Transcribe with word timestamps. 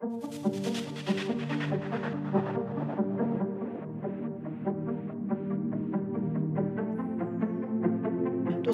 Då 0.00 0.04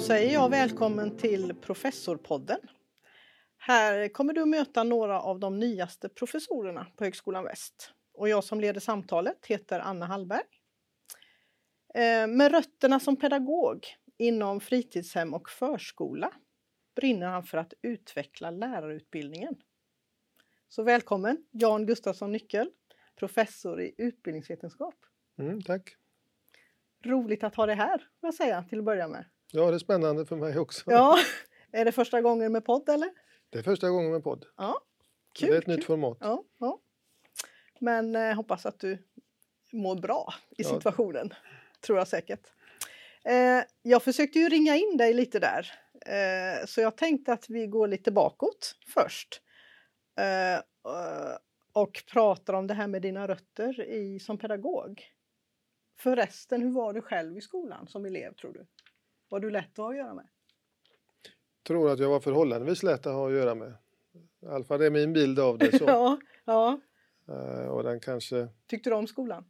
säger 0.01 0.33
jag 0.33 0.49
välkommen 0.49 1.17
till 1.17 1.55
Professorpodden. 1.55 2.59
Här 3.57 4.07
kommer 4.07 4.33
du 4.33 4.41
att 4.41 4.47
möta 4.47 4.83
några 4.83 5.21
av 5.21 5.39
de 5.39 5.59
nyaste 5.59 6.09
professorerna 6.09 6.87
på 6.95 7.03
Högskolan 7.03 7.43
Väst. 7.43 7.91
Och 8.13 8.29
jag 8.29 8.43
som 8.43 8.59
leder 8.59 8.79
samtalet 8.79 9.45
heter 9.45 9.79
Anna 9.79 10.05
Hallberg. 10.05 10.43
Eh, 11.93 12.27
med 12.27 12.51
rötterna 12.51 12.99
som 12.99 13.15
pedagog 13.15 13.85
inom 14.17 14.59
fritidshem 14.59 15.33
och 15.33 15.49
förskola 15.49 16.31
brinner 16.95 17.27
han 17.27 17.43
för 17.43 17.57
att 17.57 17.73
utveckla 17.81 18.51
lärarutbildningen. 18.51 19.55
Så 20.69 20.83
välkommen 20.83 21.45
Jan 21.51 21.85
Gustafsson 21.85 22.31
Nyckel, 22.31 22.69
professor 23.15 23.81
i 23.81 23.95
utbildningsvetenskap. 23.97 24.95
Mm, 25.39 25.61
tack. 25.61 25.95
Roligt 27.03 27.43
att 27.43 27.55
ha 27.55 27.65
dig 27.65 27.75
här, 27.75 27.97
får 27.97 28.27
jag 28.27 28.33
säga 28.33 28.63
till 28.69 28.79
att 28.79 28.85
börja 28.85 29.07
med. 29.07 29.25
Ja, 29.51 29.69
det 29.69 29.75
är 29.75 29.79
spännande 29.79 30.25
för 30.25 30.35
mig 30.35 30.57
också. 30.59 30.83
Ja, 30.91 31.17
är 31.71 31.85
det 31.85 31.91
första 31.91 32.21
gången 32.21 32.51
med 32.51 32.65
podd 32.65 32.89
eller? 32.89 33.09
Det 33.49 33.59
är 33.59 33.63
första 33.63 33.89
gången 33.89 34.11
med 34.11 34.23
podd. 34.23 34.45
Ja, 34.57 34.79
kul. 35.33 35.49
Det 35.49 35.55
är 35.55 35.57
ett 35.59 35.65
kul. 35.65 35.75
nytt 35.75 35.85
format. 35.85 36.17
Ja, 36.21 36.43
ja. 36.57 36.79
Men 37.79 38.15
eh, 38.15 38.33
hoppas 38.35 38.65
att 38.65 38.79
du 38.79 38.97
mår 39.71 39.95
bra 39.95 40.33
i 40.57 40.63
Ja. 40.63 40.69
situationen. 40.69 41.33
Tror 41.81 41.97
jag 41.97 42.07
säkert. 42.07 42.47
Eh, 43.23 43.61
jag 43.81 44.03
försökte 44.03 44.39
ju 44.39 44.49
ringa 44.49 44.75
in 44.75 44.97
dig 44.97 45.13
lite 45.13 45.39
där. 45.39 45.71
Eh, 46.05 46.65
så 46.65 46.81
jag 46.81 46.97
tänkte 46.97 47.33
att 47.33 47.49
vi 47.49 47.67
går 47.67 47.87
lite 47.87 48.11
bakåt 48.11 48.75
först. 48.93 49.41
Eh, 50.15 50.55
eh, 50.55 51.37
och 51.73 52.03
pratar 52.11 52.53
om 52.53 52.67
det 52.67 52.73
här 52.73 52.87
med 52.87 53.01
dina 53.01 53.27
rötter 53.27 53.81
i, 53.81 54.19
som 54.19 54.37
pedagog. 54.37 55.03
Förresten, 55.99 56.61
hur 56.61 56.71
var 56.71 56.93
du 56.93 57.01
själv 57.01 57.37
i 57.37 57.41
skolan 57.41 57.87
som 57.87 58.05
elev 58.05 58.33
tror 58.33 58.53
du? 58.53 58.65
Var 59.29 59.39
du 59.39 59.49
lätt 59.51 59.71
att 59.71 59.77
ha 59.77 59.89
att 59.89 59.97
göra 59.97 60.13
med? 60.13 60.27
Tror 61.67 61.91
att 61.91 61.99
jag 61.99 62.09
var 62.09 62.19
förhållandevis 62.19 62.83
lätt 62.83 63.05
att 63.05 63.13
ha 63.13 63.27
att 63.27 63.33
göra 63.33 63.55
med. 63.55 63.73
I 64.41 64.45
alla 64.45 64.63
fall 64.63 64.79
det 64.79 64.85
är 64.85 64.91
min 64.91 65.13
bild 65.13 65.39
av 65.39 65.57
det. 65.57 65.77
Så. 65.77 65.85
ja, 65.87 66.19
ja. 66.45 66.79
Eh, 67.27 67.67
och 67.67 67.83
den 67.83 67.99
kanske... 67.99 68.47
Tyckte 68.67 68.89
du 68.89 68.95
om 68.95 69.07
skolan? 69.07 69.45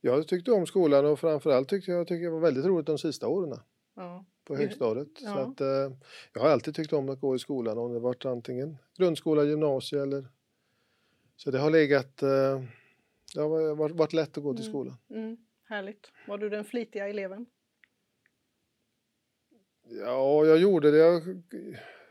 Jag 0.00 0.28
tyckte 0.28 0.52
om 0.52 0.66
skolan 0.66 1.06
och 1.06 1.20
framförallt 1.20 1.68
tyckte 1.68 1.90
jag, 1.90 2.06
tyckte 2.06 2.24
det 2.24 2.30
var 2.30 2.40
väldigt 2.40 2.64
roligt 2.64 2.86
de 2.86 2.98
sista 2.98 3.28
åren 3.28 3.58
Ja. 3.94 4.24
På 4.46 4.54
Ja. 4.54 4.58
högstadiet. 4.58 5.08
Så 5.18 5.24
Ja. 5.26 5.38
att, 5.38 5.60
eh, 5.60 5.96
jag 6.32 6.40
har 6.40 6.48
alltid 6.48 6.74
tyckt 6.74 6.92
om 6.92 7.08
att 7.08 7.20
gå 7.20 7.34
i 7.36 7.38
skolan 7.38 7.78
om 7.78 7.92
det 7.92 8.00
varit 8.00 8.24
antingen 8.24 8.76
grundskola, 8.98 9.44
gymnasie 9.44 10.02
eller... 10.02 10.26
Så 11.36 11.50
det 11.50 11.58
har 11.58 11.70
legat... 11.70 12.22
Eh, 12.22 12.62
det 13.34 13.40
har 13.40 13.74
varit, 13.74 13.96
varit 13.96 14.12
lätt 14.12 14.38
att 14.38 14.44
gå 14.44 14.54
till 14.54 14.64
Mm. 14.64 14.72
skolan. 14.72 14.96
Mm, 15.10 15.36
härligt. 15.64 16.10
Var 16.28 16.38
du 16.38 16.48
den 16.48 16.64
flitiga 16.64 17.08
eleven? 17.08 17.46
Ja, 19.88 20.44
jag 20.46 20.58
gjorde 20.58 20.90
det 20.90 20.96
jag, 20.98 21.22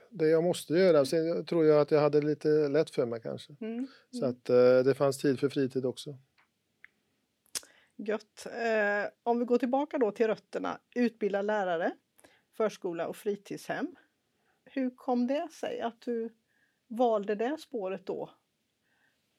det 0.10 0.28
jag 0.28 0.44
måste 0.44 0.74
göra. 0.74 1.06
Sen 1.06 1.46
tror 1.46 1.66
jag 1.66 1.82
att 1.82 1.92
jag 1.92 2.00
hade 2.02 2.22
lite 2.22 2.48
lätt 2.68 2.90
för 2.90 3.06
mig 3.06 3.22
kanske. 3.22 3.56
Mm. 3.62 3.88
Så 4.12 4.26
att 4.26 4.50
eh, 4.50 4.80
det 4.86 4.94
fanns 4.98 5.18
tid 5.18 5.40
för 5.40 5.50
fritid 5.50 5.86
också. 5.86 6.18
Gött. 7.98 8.46
Eh, 8.46 9.10
om 9.24 9.40
vi 9.40 9.46
går 9.46 9.58
tillbaka 9.58 9.98
då 9.98 10.12
till 10.12 10.28
rötterna. 10.28 10.80
Utbilda 10.96 11.42
lärare, 11.42 11.92
förskola 12.58 13.08
och 13.08 13.16
fritidshem. 13.16 13.96
Hur 14.66 14.90
kom 14.90 15.28
det 15.28 15.48
sig 15.52 15.82
att 15.82 16.02
du 16.02 16.30
valde 16.88 17.36
det 17.36 17.58
spåret 17.60 18.06
då? 18.06 18.30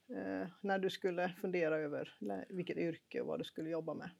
Eh, 0.09 0.48
när 0.61 0.78
du 0.78 0.91
skulle 0.91 1.34
fundera 1.41 1.77
över 1.78 2.17
vilket 2.48 2.77
yrke 2.77 3.20
och 3.20 3.27
vad 3.27 3.41
du 3.41 3.44
skulle 3.44 3.70
jobba 3.70 3.94
med. 3.94 4.11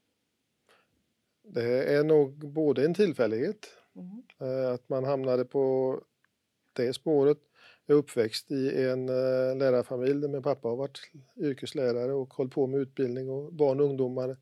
Det 1.43 1.95
är 1.95 2.03
nog 2.03 2.51
både 2.51 2.85
en 2.85 2.93
tillfällighet, 2.93 3.67
Mm. 3.95 4.23
eh, 4.39 4.73
att 4.73 4.89
man 4.89 5.03
hamnade 5.03 5.45
på 5.45 5.95
det 6.73 6.93
spåret. 6.93 7.37
Jag 7.85 7.95
är 7.95 7.99
uppväxt 7.99 8.51
i 8.51 8.83
en 8.83 9.09
eh, 9.09 9.57
lärarfamilj 9.57 10.21
där 10.21 10.27
min 10.27 10.43
pappa 10.43 10.67
har 10.67 10.75
varit 10.75 10.99
yrkeslärare 11.37 12.13
och 12.13 12.33
hållit 12.33 12.53
på 12.53 12.67
med 12.67 12.79
utbildning 12.79 13.29
och 13.29 13.53
barn 13.53 13.79
och 13.79 13.85
ungdomar 13.85 14.37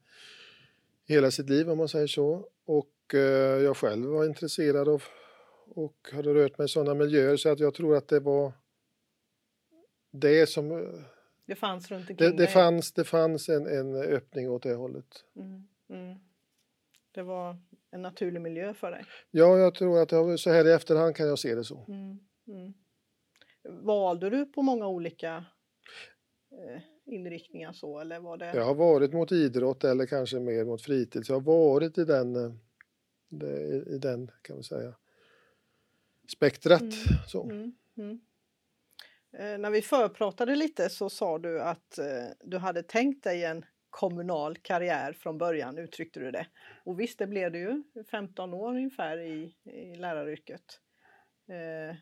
hela 1.06 1.32
sitt 1.32 1.50
liv 1.50 1.70
om 1.70 1.78
man 1.78 1.88
säger 1.90 2.08
så. 2.08 2.50
Och 2.66 2.90
jag 3.14 3.78
själv 3.78 4.06
var 4.06 4.26
intresserad 4.26 4.90
av 4.90 5.04
och 5.70 6.10
hade 6.12 6.34
rört 6.34 6.58
mig 6.58 6.66
i 6.66 6.68
sådana 6.68 6.94
miljöer 6.94 7.38
så 7.38 7.50
att 7.50 7.60
jag 7.60 7.74
tror 7.74 7.96
att 7.96 8.08
det 8.08 8.20
var 8.20 8.54
det 10.12 10.50
som... 10.50 10.72
eh, 10.72 10.78
Det 11.46 11.56
fanns 11.56 11.92
runt 11.92 12.10
omkring 12.10 12.30
Det, 12.32 12.38
det, 12.38 12.48
fanns, 12.48 12.94
det 12.94 13.04
fanns 13.04 13.50
en, 13.50 13.68
en 13.68 13.96
öppning 13.96 14.50
åt 14.50 14.64
det 14.64 14.74
hållet. 14.74 15.24
Mm. 15.36 15.68
Mm. 15.90 16.20
Det 17.12 17.24
var 17.24 17.58
en 17.92 18.02
naturlig 18.02 18.42
miljö 18.42 18.74
för 18.74 18.92
dig. 18.92 19.06
Ja, 19.32 19.58
jag 19.58 19.76
tror 19.76 20.02
att 20.02 20.12
har, 20.12 20.38
så 20.38 20.50
här 20.50 20.68
i 20.68 20.72
efterhand 20.72 21.16
kan 21.16 21.28
jag 21.28 21.40
se 21.40 21.56
det 21.56 21.64
så. 21.64 21.86
Mm. 21.88 22.20
Mm. 22.48 22.74
Valde 23.86 24.30
du 24.30 24.46
på 24.46 24.62
många 24.62 24.88
olika 24.88 25.46
eh, 26.52 26.82
inriktningar 27.06 27.74
så 27.74 28.00
eller 28.00 28.20
var 28.20 28.38
det? 28.38 28.56
Jag 28.56 28.66
har 28.66 28.76
varit 28.76 29.14
mot 29.14 29.32
idrott 29.32 29.84
eller 29.84 30.06
kanske 30.06 30.40
mer 30.40 30.66
mot 30.66 30.82
fritid. 30.82 31.26
Så 31.26 31.34
jag 31.34 31.40
har 31.40 31.46
varit 31.46 31.98
i 31.98 32.06
den, 32.06 32.36
eh, 32.36 32.52
det, 33.40 33.84
i 33.88 33.98
den 33.98 34.32
kan 34.42 34.56
man 34.56 34.64
säga, 34.64 34.94
spektrat. 36.28 36.82
Mm. 36.82 36.94
Så. 37.28 37.44
Mm, 37.44 37.76
mm. 37.98 38.20
Eh, 39.38 39.58
när 39.58 39.70
vi 39.70 39.82
förpratade 39.82 40.56
lite 40.56 40.90
så 40.90 41.10
sa 41.10 41.40
du 41.40 41.62
att 41.62 41.98
eh, 41.98 42.28
du 42.44 42.58
hade 42.58 42.84
tänkt 42.84 43.24
dig 43.24 43.44
en 43.44 43.66
kommunal 43.90 44.58
karriär 44.58 45.14
från 45.14 45.38
början, 45.38 45.78
uttryckte 45.78 46.20
du 46.20 46.32
det. 46.32 46.48
Och 46.84 47.00
visst, 47.00 47.20
det 47.20 47.28
blev 47.28 47.52
det 47.52 47.60
ju, 47.60 47.84
15 48.12 48.54
år 48.54 48.70
ungefär 48.70 49.18
i, 49.18 49.56
i 49.64 49.96
läraryrket. 49.96 50.80
Eh, 51.48 51.96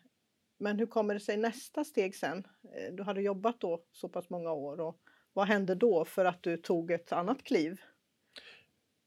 men 0.57 0.79
hur 0.79 0.85
kommer 0.85 1.13
det 1.13 1.19
sig 1.19 1.37
nästa 1.37 1.83
steg 1.83 2.15
sen? 2.15 2.47
Eh, 2.73 2.93
du 2.93 3.03
hade 3.03 3.21
jobbat 3.21 3.59
då 3.59 3.83
så 3.91 4.09
pass 4.09 4.29
många 4.29 4.51
år 4.51 4.79
och 4.79 4.99
vad 5.33 5.47
hände 5.47 5.75
då 5.75 6.05
för 6.05 6.25
att 6.25 6.43
du 6.43 6.57
tog 6.57 6.91
ett 6.91 7.11
annat 7.11 7.43
kliv? 7.43 7.81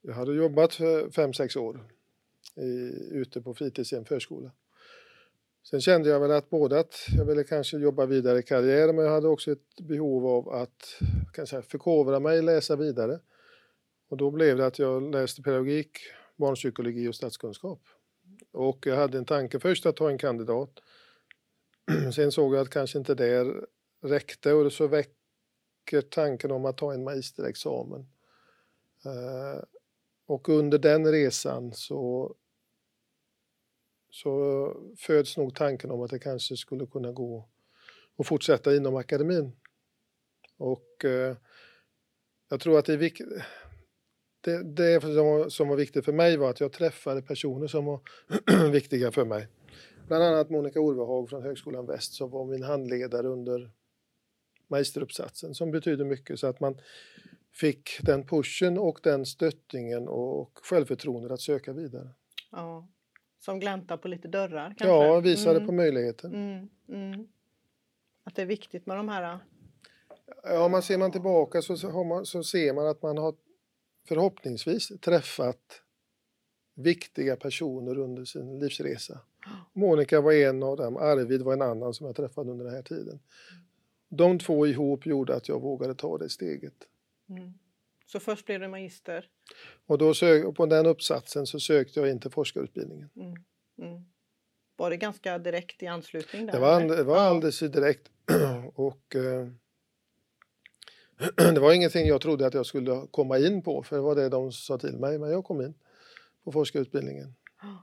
Jag 0.01 0.15
hade 0.15 0.35
jobbat 0.35 0.75
fem, 1.15 1.33
sex 1.33 1.57
år 1.57 1.81
i, 2.57 2.93
ute 3.11 3.43
på 3.43 3.55
fritidshem, 3.55 4.05
förskola. 4.05 4.51
Sen 5.71 5.81
kände 5.81 6.09
jag 6.09 6.21
väl 6.21 6.31
att 6.31 6.51
både 6.51 6.79
att 6.79 6.95
jag 7.17 7.25
ville 7.25 7.45
kanske 7.45 7.77
jobba 7.77 8.07
vidare 8.07 8.39
i 8.39 8.43
karriären 8.43 8.97
men 8.97 9.05
jag 9.05 9.13
hade 9.13 9.29
också 9.29 9.53
ett 9.53 9.81
behov 9.81 10.27
av 10.27 10.49
att 10.49 10.99
kan 11.33 11.47
säga, 11.47 11.63
förkovra 11.63 12.21
mig, 12.21 12.43
läsa 12.43 12.77
vidare. 12.77 13.21
Och 14.09 14.17
då 14.17 14.31
blev 14.31 14.57
det 14.57 14.67
att 14.67 14.79
jag 14.79 15.15
läste 15.15 15.43
pedagogik, 15.43 15.99
barnpsykologi 16.37 17.09
och 17.09 17.15
statskunskap. 17.15 17.81
Och 18.53 18.87
jag 18.87 18.97
hade 18.97 19.19
en 19.19 19.25
tanke 19.25 19.61
först 19.61 19.87
att 19.87 19.97
ta 19.97 20.11
en 20.11 20.19
kandidat. 20.19 20.71
Sen 22.15 22.33
såg 22.33 22.55
jag 22.55 22.61
att 22.61 22.71
kanske 22.71 22.99
inte 22.99 23.15
det 23.15 23.55
räckte 24.03 24.53
och 24.53 24.73
så 24.73 24.87
väcker 24.87 26.01
tanken 26.01 26.51
om 26.51 26.65
att 26.65 26.77
ta 26.77 26.93
en 26.93 27.05
magisterexamen. 27.05 28.07
Eh, 29.05 29.63
och 30.27 30.49
under 30.49 30.79
den 30.79 31.13
resan 31.13 31.73
så, 31.73 32.35
så 34.17 34.73
föds 34.99 35.37
nog 35.37 35.55
tanken 35.55 35.91
om 35.91 36.03
att 36.03 36.11
det 36.11 36.19
kanske 36.19 36.57
skulle 36.57 36.87
kunna 36.87 37.13
gå 37.13 37.49
att 38.19 38.27
fortsätta 38.27 38.77
inom 38.77 38.97
akademin. 38.97 39.53
Och 40.57 41.05
eh, 41.05 41.37
jag 42.49 42.61
tror 42.61 42.79
att 42.79 42.85
det 42.85 42.93
är 42.93 42.97
viktigt. 42.97 43.29
Det, 44.41 44.63
det 44.63 45.01
som 45.01 45.17
var, 45.17 45.49
som 45.49 45.69
var 45.69 45.77
viktigt 45.77 46.05
för 46.05 46.13
mig 46.13 46.37
var 46.37 46.51
att 46.51 46.61
jag 46.61 46.73
träffade 46.73 47.23
personer 47.23 47.67
som 47.67 47.85
var 47.85 48.01
viktiga 48.71 49.13
för 49.13 49.25
mig. 49.25 49.49
Bland 50.09 50.25
annat 50.25 50.51
Monica 50.51 50.81
Orvehag 50.81 51.29
från 51.29 51.43
Högskolan 51.43 51.87
Väst 51.87 52.13
som 52.13 52.31
var 52.31 52.45
min 52.45 52.63
handledare 52.63 53.29
under 53.29 53.71
magisteruppsatsen 54.69 55.55
som 55.55 55.71
betyder 55.71 56.05
mycket 56.05 56.41
så 56.41 56.47
att 56.47 56.61
man 56.61 56.81
fick 57.53 57.99
den 58.03 58.27
pushen 58.27 58.79
och 58.79 59.01
den 59.03 59.27
stöttningen 59.27 60.09
och 60.09 60.59
självförtroendet 60.63 61.33
att 61.33 61.41
söka 61.41 61.73
vidare. 61.73 62.09
Ja, 62.51 62.89
som 63.47 63.61
gläntar 63.61 63.97
på 63.97 64.09
lite 64.09 64.29
dörrar 64.29 64.69
kanske? 64.69 64.87
Ja, 64.87 65.21
visade 65.21 65.57
Mm, 65.57 65.67
på 65.67 65.73
möjligheten. 65.73 66.35
mm, 66.35 66.69
mm. 66.89 67.29
Att 68.25 68.35
det 68.35 68.43
är 68.43 68.47
viktigt 68.47 68.87
med 68.87 68.97
de 68.97 69.09
här 69.09 69.39
Ja, 70.43 70.69
man 70.69 70.83
ser 70.83 70.99
man 70.99 71.13
tillbaka 71.13 71.63
så, 71.63 72.05
man, 72.05 72.27
så 72.27 72.43
ser 72.45 72.73
man 72.75 72.87
att 72.87 73.03
man 73.03 73.19
har 73.19 73.35
förhoppningsvis 74.09 74.93
träffat 75.01 75.83
viktiga 76.75 77.37
personer 77.37 77.99
under 77.99 78.25
sin 78.25 78.59
livsresa. 78.59 79.21
Monica 79.73 80.21
var 80.21 80.33
en 80.33 80.63
av 80.63 80.77
dem, 80.77 80.97
Arvid 80.97 81.43
var 81.43 81.53
en 81.53 81.63
annan 81.63 81.95
som 81.95 82.07
jag 82.07 82.17
träffade 82.17 82.51
under 82.51 82.65
den 82.65 82.75
här 82.75 82.83
tiden. 82.83 83.21
De 84.09 84.39
två 84.39 84.67
ihop 84.67 85.07
gjorde 85.07 85.35
att 85.37 85.49
jag 85.49 85.61
vågade 85.61 85.95
ta 85.95 86.19
det 86.19 86.29
steget. 86.29 86.75
Mm. 87.29 87.53
Så 88.07 88.21
först 88.21 88.47
blev 88.47 88.61
du 88.61 88.69
magister. 88.69 89.29
Och 89.87 89.99
då 89.99 90.15
sök, 90.15 90.57
på 90.57 90.67
den 90.67 90.87
uppsatsen 90.87 91.47
så 91.47 91.61
sökte 91.61 92.01
jag 92.01 92.11
in 92.11 92.21
till 92.21 92.31
forskarutbildningen. 92.31 93.11
Mm. 93.17 93.35
Mm. 93.79 94.05
Var 94.77 94.91
det 94.91 94.97
ganska 94.97 95.39
direkt 95.39 95.83
i 95.83 95.87
anslutning? 95.87 96.47
Där, 96.47 96.53
det 96.53 96.59
var, 96.59 96.81
det 96.81 97.03
var 97.03 97.19
alldeles 97.19 97.59
direkt 97.59 98.11
och 98.75 99.17
eh, 99.17 99.49
det 101.55 101.61
var 101.61 101.73
ingenting 101.73 102.07
jag 102.07 102.21
trodde 102.21 102.47
att 102.47 102.55
jag 102.55 102.67
skulle 102.67 103.07
komma 103.11 103.39
in 103.39 103.63
på 103.63 103.83
för 103.83 103.97
det 103.97 104.03
var 104.03 104.15
det 104.15 104.29
de 104.29 104.53
sa 104.53 104.79
till 104.79 104.99
mig 104.99 105.19
men 105.19 105.31
jag 105.31 105.45
kom 105.45 105.61
in 105.61 105.75
på 106.45 106.53
forskarutbildningen. 106.53 107.35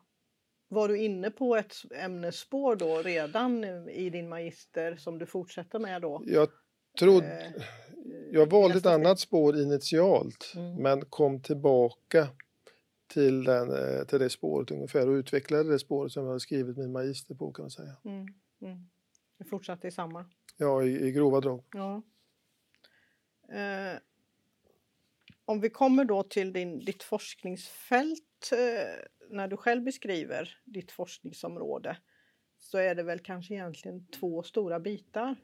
Var 0.68 0.88
du 0.88 0.98
inne 0.98 1.32
på 1.32 1.56
ett 1.56 1.76
ämnesspår 1.96 2.76
då 2.76 3.02
redan 3.02 3.64
i 3.90 4.10
din 4.10 4.30
magister 4.30 4.96
som 4.96 5.20
du 5.20 5.26
fortsätter 5.26 5.80
med 5.80 6.02
då? 6.02 6.24
Jag, 6.26 6.50
trodde, 7.00 7.54
Eh, 7.56 7.64
jag 8.34 8.52
valde 8.52 8.78
ett 8.78 8.86
annat 8.86 9.20
spår 9.20 9.58
initialt 9.58 10.54
Mm. 10.56 10.76
men 10.76 11.06
kom 11.06 11.42
tillbaka 11.42 12.28
till, 13.08 13.44
den, 13.44 13.72
eh, 13.72 14.06
till 14.06 14.20
det 14.20 14.30
spåret 14.30 14.72
ungefär 14.72 15.10
och 15.10 15.14
utvecklade 15.14 15.72
det 15.72 15.80
spåret 15.80 16.12
som 16.12 16.24
jag 16.24 16.30
hade 16.30 16.40
skrivit 16.40 16.78
min 16.78 16.92
magister 16.92 17.36
på 17.36 17.52
kan 17.52 17.64
man 17.64 17.72
säga. 17.72 17.96
Mm. 18.06 18.28
Mm. 18.62 18.90
Du 19.38 19.46
fortsatte 19.46 19.88
i 19.88 19.92
samma? 19.92 20.26
Ja, 20.58 20.84
i, 20.84 21.08
i 21.08 21.12
grova 21.12 21.40
drag. 21.40 21.64
Ja. 21.74 22.02
Eh, 23.58 24.00
om 25.46 25.62
vi 25.62 25.70
kommer 25.70 26.06
då 26.06 26.24
till 26.24 26.54
din, 26.54 26.80
ditt 26.80 27.04
forskningsfält 27.04 28.52
eh, 28.52 29.06
när 29.30 29.48
du 29.48 29.58
själv 29.58 29.84
beskriver 29.84 30.58
ditt 30.66 30.92
forskningsområde 30.92 31.98
så 32.60 32.78
är 32.78 32.96
det 32.96 33.04
väl 33.04 33.20
kanske 33.20 33.54
egentligen 33.54 34.08
två 34.08 34.44
stora 34.44 34.80
bitar 34.80 35.36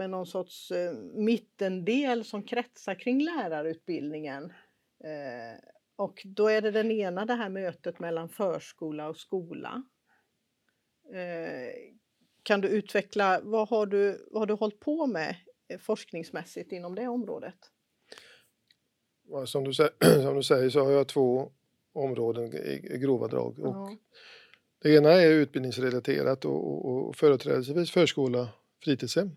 med 0.00 0.10
någon 0.10 0.26
sorts 0.26 0.70
eh, 0.70 0.92
mittendel 1.14 2.24
som 2.24 2.42
kretsar 2.42 2.94
kring 2.94 3.24
lärarutbildningen. 3.24 4.44
Eh, 5.04 5.60
och 5.96 6.22
då 6.24 6.48
är 6.48 6.62
det 6.62 6.70
den 6.70 6.90
ena 6.90 7.24
det 7.24 7.34
här 7.34 7.48
mötet 7.48 7.98
mellan 7.98 8.28
förskola 8.28 9.08
och 9.08 9.16
skola. 9.16 9.82
Eh, 11.12 11.92
kan 12.42 12.60
du 12.60 12.68
utveckla, 12.68 13.40
vad 13.42 13.68
har 13.68 13.86
du, 13.86 14.26
vad 14.30 14.40
har 14.40 14.46
du 14.46 14.54
hållit 14.54 14.80
på 14.80 15.06
med 15.06 15.36
eh, 15.68 15.78
forskningsmässigt 15.78 16.72
inom 16.72 16.94
det 16.94 17.08
området? 17.08 17.58
Som 19.46 19.64
du, 19.64 19.72
som 20.22 20.36
du 20.36 20.42
säger 20.42 20.70
så 20.70 20.84
har 20.84 20.90
jag 20.90 21.08
två 21.08 21.52
områden 21.92 22.54
i, 22.54 22.98
grova 22.98 23.28
drag. 23.28 23.58
Och 23.58 23.66
Ja. 23.66 23.96
Det 24.82 24.94
ena 24.94 25.10
är 25.10 25.30
utbildningsrelaterat 25.30 26.44
och, 26.44 26.86
och, 26.86 27.08
och 27.08 27.16
företrädesvis 27.16 27.90
förskola, 27.90 28.48
fritidshem. 28.84 29.30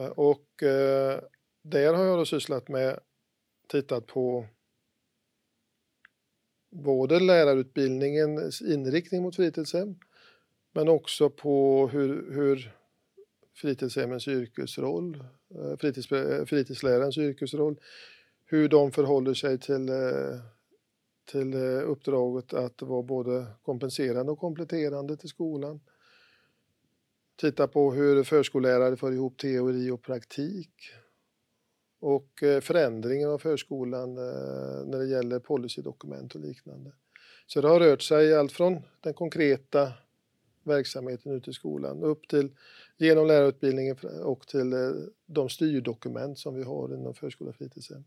Eh, 0.00 0.08
och 0.08 0.62
eh, 0.62 1.20
där 1.62 1.94
har 1.94 2.04
jag 2.04 2.18
då 2.18 2.24
sysslat 2.24 2.68
med, 2.68 2.98
tittat 3.68 4.06
på 4.06 4.46
både 6.70 7.20
lärarutbildningens 7.20 8.62
inriktning 8.62 9.22
mot 9.22 9.36
fritidshem 9.36 9.94
men 10.72 10.88
också 10.88 11.30
på 11.30 11.88
hur, 11.88 12.32
hur 12.32 12.76
fritidshemmens 13.54 14.28
yrkesroll, 14.28 15.24
eh, 15.54 15.76
fritids, 15.76 16.08
fritidslärarens 16.48 17.18
yrkesroll, 17.18 17.80
hur 18.44 18.68
de 18.68 18.92
förhåller 18.92 19.34
sig 19.34 19.58
till, 19.58 19.90
till 21.30 21.54
uppdraget 21.84 22.54
att 22.54 22.82
vara 22.82 23.02
både 23.02 23.46
kompenserande 23.62 24.32
och 24.32 24.38
kompletterande 24.38 25.16
till 25.16 25.28
skolan. 25.28 25.80
Titta 27.40 27.68
på 27.68 27.92
hur 27.92 28.24
förskollärare 28.24 28.96
får 28.96 29.12
ihop 29.12 29.38
teori 29.38 29.90
och 29.90 30.02
praktik. 30.02 30.72
Och 32.00 32.42
eh, 32.42 32.60
förändringen 32.60 33.28
av 33.28 33.38
förskolan 33.38 34.16
eh, 34.18 34.86
när 34.86 34.98
det 34.98 35.06
gäller 35.06 35.38
policydokument 35.38 36.34
och 36.34 36.40
liknande. 36.40 36.92
Så 37.46 37.60
det 37.60 37.68
har 37.68 37.80
rört 37.80 38.02
sig 38.02 38.34
allt 38.34 38.52
från 38.52 38.82
den 39.00 39.14
konkreta 39.14 39.92
verksamheten 40.62 41.32
ute 41.32 41.50
i 41.50 41.52
skolan 41.52 42.02
upp 42.02 42.28
till 42.28 42.56
genom 42.96 43.26
lärarutbildningen 43.26 43.96
och 44.22 44.46
till 44.46 44.72
eh, 44.72 44.90
de 45.26 45.48
styrdokument 45.48 46.38
som 46.38 46.54
vi 46.54 46.62
har 46.62 46.94
inom 46.94 47.14
förskola 47.14 47.50
och 47.50 47.56
fritidshem. 47.56 48.04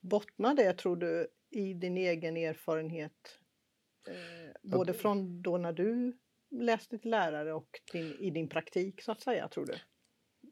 Bottnar 0.00 0.54
det 0.54 0.72
tror 0.72 0.96
du 0.96 1.26
i 1.50 1.74
din 1.74 1.96
egen 1.96 2.36
erfarenhet? 2.36 3.38
Eh, 4.08 4.14
både 4.62 4.92
från 4.92 5.42
då 5.42 5.58
när 5.58 5.72
du 5.72 6.12
läste 6.52 6.98
till 6.98 7.10
lärare 7.10 7.52
och 7.52 7.80
din, 7.92 8.14
i 8.20 8.30
din 8.30 8.48
praktik 8.48 9.02
så 9.02 9.12
att 9.12 9.20
säga 9.20 9.48
tror 9.48 9.66
du? 9.66 9.74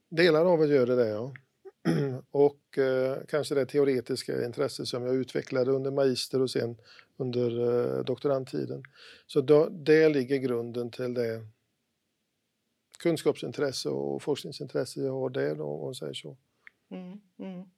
Delar 0.08 0.44
av 0.44 0.58
det 0.58 0.74
gör 0.74 0.86
det, 0.86 1.08
ja. 1.08 1.34
Och 2.30 2.78
eh, 2.78 3.18
kanske 3.28 3.54
det 3.54 3.66
teoretiska 3.66 4.44
intresse 4.44 4.86
som 4.86 5.06
jag 5.06 5.14
utvecklade 5.14 5.70
under 5.70 5.90
magister 5.90 6.42
och 6.42 6.50
sen 6.50 6.76
under 7.16 7.60
eh, 7.60 8.04
doktorandtiden. 8.04 8.82
Så 9.26 9.40
då, 9.40 9.68
det 9.68 10.08
ligger 10.08 10.36
grunden 10.36 10.90
till 10.90 11.14
det 11.14 11.46
kunskapsintresse 12.98 13.88
och 13.88 14.22
forskningsintresse 14.22 15.00
jag 15.00 15.12
har 15.12 15.30
där 15.30 15.60
om 15.60 15.80
man 15.80 15.94
säger 15.94 16.14
så. 16.14 16.36
Mm, 16.90 17.20
mm. 17.38 17.68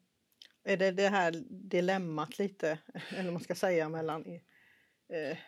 Är 0.64 0.76
det 0.76 0.90
det 0.90 1.08
här 1.08 1.44
dilemmat 1.50 2.38
lite, 2.38 2.78
eller 3.16 3.30
man 3.30 3.42
ska 3.42 3.54
säga, 3.54 3.88
mellan 3.88 4.26
eh, 5.08 5.38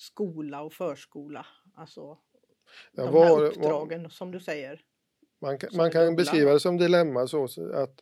skola 0.00 0.62
och 0.62 0.72
förskola? 0.72 1.46
Alltså 1.74 2.00
Ja, 2.92 3.04
de 3.04 3.14
var- 3.14 3.24
här 3.24 3.30
var- 3.30 3.46
uppdragen 3.46 4.10
som 4.10 4.30
du 4.30 4.40
säger. 4.40 4.80
Man 5.40 5.58
kan, 5.58 5.70
man 5.76 5.90
kan 5.90 6.16
beskriva 6.16 6.46
va? 6.46 6.52
det 6.52 6.60
som 6.60 6.76
dilemma 6.76 7.26
så 7.26 7.44
att 7.74 7.94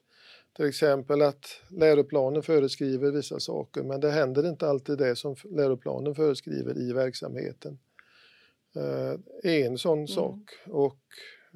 till 0.56 0.64
exempel 0.66 1.22
att 1.22 1.60
läroplanen 1.70 2.42
föreskriver 2.42 3.10
vissa 3.10 3.40
saker 3.40 3.82
men 3.82 4.00
det 4.00 4.10
händer 4.10 4.48
inte 4.48 4.68
alltid 4.68 4.98
det 4.98 5.16
som 5.16 5.36
läroplanen 5.44 6.14
föreskriver 6.14 6.78
i 6.78 6.92
verksamheten. 6.92 7.78
Eh, 8.76 9.14
en 9.64 9.78
sån 9.78 10.08
sak 10.08 10.40
och 10.66 10.98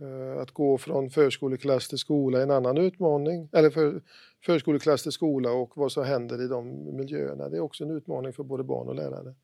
eh, 0.02 0.40
att 0.42 0.50
gå 0.50 0.78
från 0.78 1.10
förskoleklass 1.10 1.88
till 1.88 1.98
skola 1.98 2.38
är 2.38 2.42
en 2.42 2.50
annan 2.50 2.78
utmaning. 2.78 3.48
Eller 3.52 3.70
för, 3.70 4.02
förskoleklass 4.46 5.02
till 5.02 5.12
skola 5.12 5.52
och 5.52 5.72
vad 5.76 5.92
som 5.92 6.04
händer 6.04 6.42
i 6.44 6.48
de 6.48 6.96
miljöerna. 6.96 7.48
Det 7.48 7.56
är 7.56 7.60
också 7.60 7.84
en 7.84 7.90
utmaning 7.90 8.32
för 8.32 8.42
både 8.44 8.64
barn 8.64 8.88
och 8.88 8.94
lärare. 8.94 9.34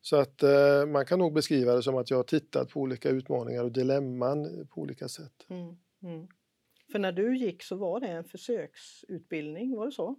Så 0.00 0.16
att 0.16 0.42
eh, 0.42 0.86
man 0.86 1.06
kan 1.06 1.18
nog 1.18 1.34
beskriva 1.34 1.74
det 1.74 1.82
som 1.82 1.96
att 1.96 2.10
jag 2.10 2.16
har 2.16 2.24
tittat 2.24 2.70
på 2.70 2.80
olika 2.80 3.08
utmaningar 3.10 3.64
och 3.64 3.72
dilemman 3.72 4.66
på 4.66 4.80
olika 4.80 5.08
sätt. 5.08 5.46
Mm, 5.48 5.76
mm. 6.02 6.28
För 6.92 6.98
när 6.98 7.12
du 7.12 7.36
gick 7.36 7.62
så 7.62 7.76
var 7.76 8.00
det 8.00 8.06
en 8.06 8.24
försöksutbildning, 8.24 9.76
var 9.76 9.86
det 9.86 9.92
så? 9.92 10.16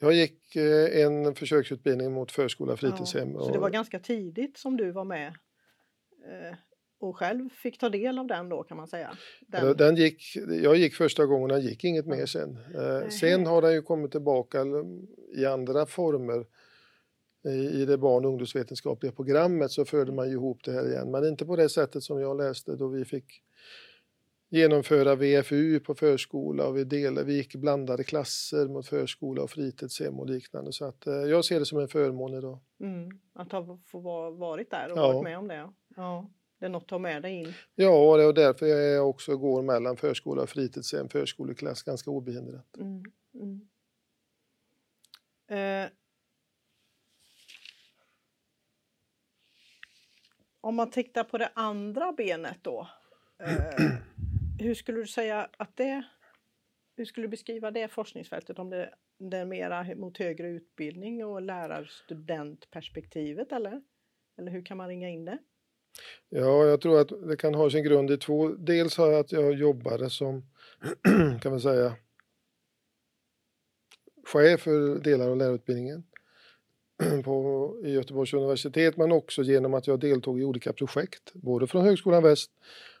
Jag 0.00 0.12
gick 0.12 0.56
eh, 0.56 1.04
en 1.04 1.34
försöksutbildning 1.34 2.12
mot 2.12 2.32
förskola 2.32 2.72
och 2.72 2.80
fritidshem. 2.80 3.32
Ja, 3.32 3.40
så 3.40 3.52
det 3.52 3.58
var 3.58 3.70
ganska 3.70 3.98
tidigt 3.98 4.58
som 4.58 4.76
du 4.76 4.90
var 4.90 5.04
med 5.04 5.26
eh, 5.26 6.56
och 7.00 7.16
själv 7.16 7.48
fick 7.50 7.78
ta 7.78 7.88
del 7.88 8.18
av 8.18 8.26
den 8.26 8.48
då 8.48 8.62
kan 8.62 8.76
man 8.76 8.88
säga. 8.88 9.16
Den, 9.40 9.76
Den 9.76 9.96
gick, 9.96 10.36
jag 10.62 10.76
gick 10.76 10.94
första 10.94 11.26
gången, 11.26 11.48
den 11.48 11.60
gick 11.60 11.84
inget 11.84 12.06
mer 12.06 12.26
sen. 12.26 12.58
Eh, 12.74 13.08
sen 13.08 13.46
har 13.46 13.62
den 13.62 13.72
ju 13.72 13.82
kommit 13.82 14.12
tillbaka 14.12 14.64
i 15.36 15.46
andra 15.46 15.86
former. 15.86 16.46
I, 17.52 17.84
det 17.84 17.98
barn 17.98 18.24
och 18.24 18.30
ungdomsvetenskapliga 18.30 19.12
programmet 19.12 19.70
så 19.70 19.84
förde 19.84 20.12
man 20.12 20.26
ju 20.26 20.32
ihop 20.32 20.64
det 20.64 20.72
här 20.72 20.88
igen, 20.90 21.10
men 21.10 21.24
inte 21.28 21.46
på 21.46 21.56
det 21.56 21.68
sättet 21.68 22.02
som 22.02 22.20
jag 22.20 22.36
läste 22.36 22.76
då 22.76 22.88
vi 22.88 23.04
fick 23.04 23.42
genomföra 24.50 25.14
VFU 25.14 25.80
på 25.80 25.94
förskola 25.94 26.66
och 26.66 26.76
vi, 26.76 26.84
delade, 26.84 27.26
vi 27.26 27.36
gick 27.36 27.54
blandade 27.54 28.04
klasser 28.04 28.68
mot 28.68 28.86
förskola 28.86 29.42
och 29.42 29.50
fritidshem 29.50 30.18
och 30.20 30.26
liknande. 30.26 30.72
Så 30.72 30.84
att, 30.84 31.06
eh, 31.06 31.14
jag 31.14 31.44
ser 31.44 31.58
det 31.58 31.66
som 31.66 31.78
en 31.78 31.88
förmån 31.88 32.34
idag. 32.34 32.58
mm, 32.80 33.08
att 33.32 33.52
ha 33.52 33.78
få 33.86 34.30
varit 34.30 34.70
där 34.70 34.92
och 34.92 34.98
Ja. 34.98 35.12
varit 35.12 35.24
med 35.24 35.38
om 35.38 35.48
det. 35.48 35.70
Ja, 35.96 36.30
det 36.58 36.64
är 36.66 36.68
något 36.68 36.82
att 36.82 36.88
ta 36.88 36.98
med 36.98 37.22
dig 37.22 37.32
in. 37.34 37.52
Ja, 37.74 38.10
och 38.10 38.18
det 38.18 38.24
är 38.24 38.32
därför 38.32 38.66
jag 38.66 39.08
också 39.08 39.36
går 39.36 39.62
mellan 39.62 39.96
förskola 39.96 40.42
och 40.42 40.48
fritidshem, 40.48 41.08
förskoleklass 41.08 41.82
ganska 41.82 42.10
obehindrat. 42.10 42.76
Mm, 42.76 43.02
mm. 43.34 43.68
Eh, 45.50 45.90
om 50.68 50.74
man 50.74 50.90
tittar 50.90 51.24
på 51.24 51.38
det 51.38 51.50
andra 51.54 52.12
benet 52.12 52.58
då. 52.62 52.88
Eh, 53.42 53.90
hur 54.58 54.74
skulle 54.74 54.98
du 54.98 55.06
säga 55.06 55.48
att 55.56 55.76
det... 55.76 56.02
Hur 56.96 57.04
skulle 57.04 57.26
du 57.26 57.30
beskriva 57.30 57.70
det 57.70 57.88
forskningsfältet? 57.88 58.58
Om 58.58 58.70
det, 58.70 58.94
det 59.18 59.36
är 59.36 59.44
mera 59.44 59.94
mot 59.94 60.18
högre 60.18 60.48
utbildning 60.48 61.24
och 61.24 61.42
lärarstudentperspektivet 61.42 63.52
eller? 63.52 63.82
Eller 64.38 64.52
hur 64.52 64.64
kan 64.64 64.76
man 64.76 64.88
ringa 64.88 65.08
in 65.08 65.24
det? 65.24 65.38
Ja, 66.28 66.66
jag 66.66 66.80
tror 66.80 67.00
att 67.00 67.28
det 67.28 67.36
kan 67.36 67.54
ha 67.54 67.70
sin 67.70 67.84
grund 67.84 68.10
i 68.10 68.16
två. 68.16 68.48
Dels 68.48 68.96
har 68.96 69.10
jag 69.10 69.20
att 69.20 69.32
jag 69.32 69.52
jobbade 69.52 70.10
som, 70.10 70.42
kan 71.40 71.52
man 71.52 71.60
säga, 71.60 71.96
chef 74.24 74.60
för 74.60 74.98
delar 74.98 75.28
av 75.28 75.36
lärarutbildningen 75.36 76.04
på, 77.24 77.76
i 77.84 77.90
Göteborgs 77.90 78.34
universitet, 78.34 78.96
men 78.96 79.12
också 79.12 79.42
genom 79.42 79.74
att 79.74 79.86
jag 79.86 80.00
deltog 80.00 80.40
i 80.40 80.44
olika 80.44 80.72
projekt, 80.72 81.32
både 81.34 81.66
från 81.66 81.84
Högskolan 81.84 82.22
Väst 82.22 82.50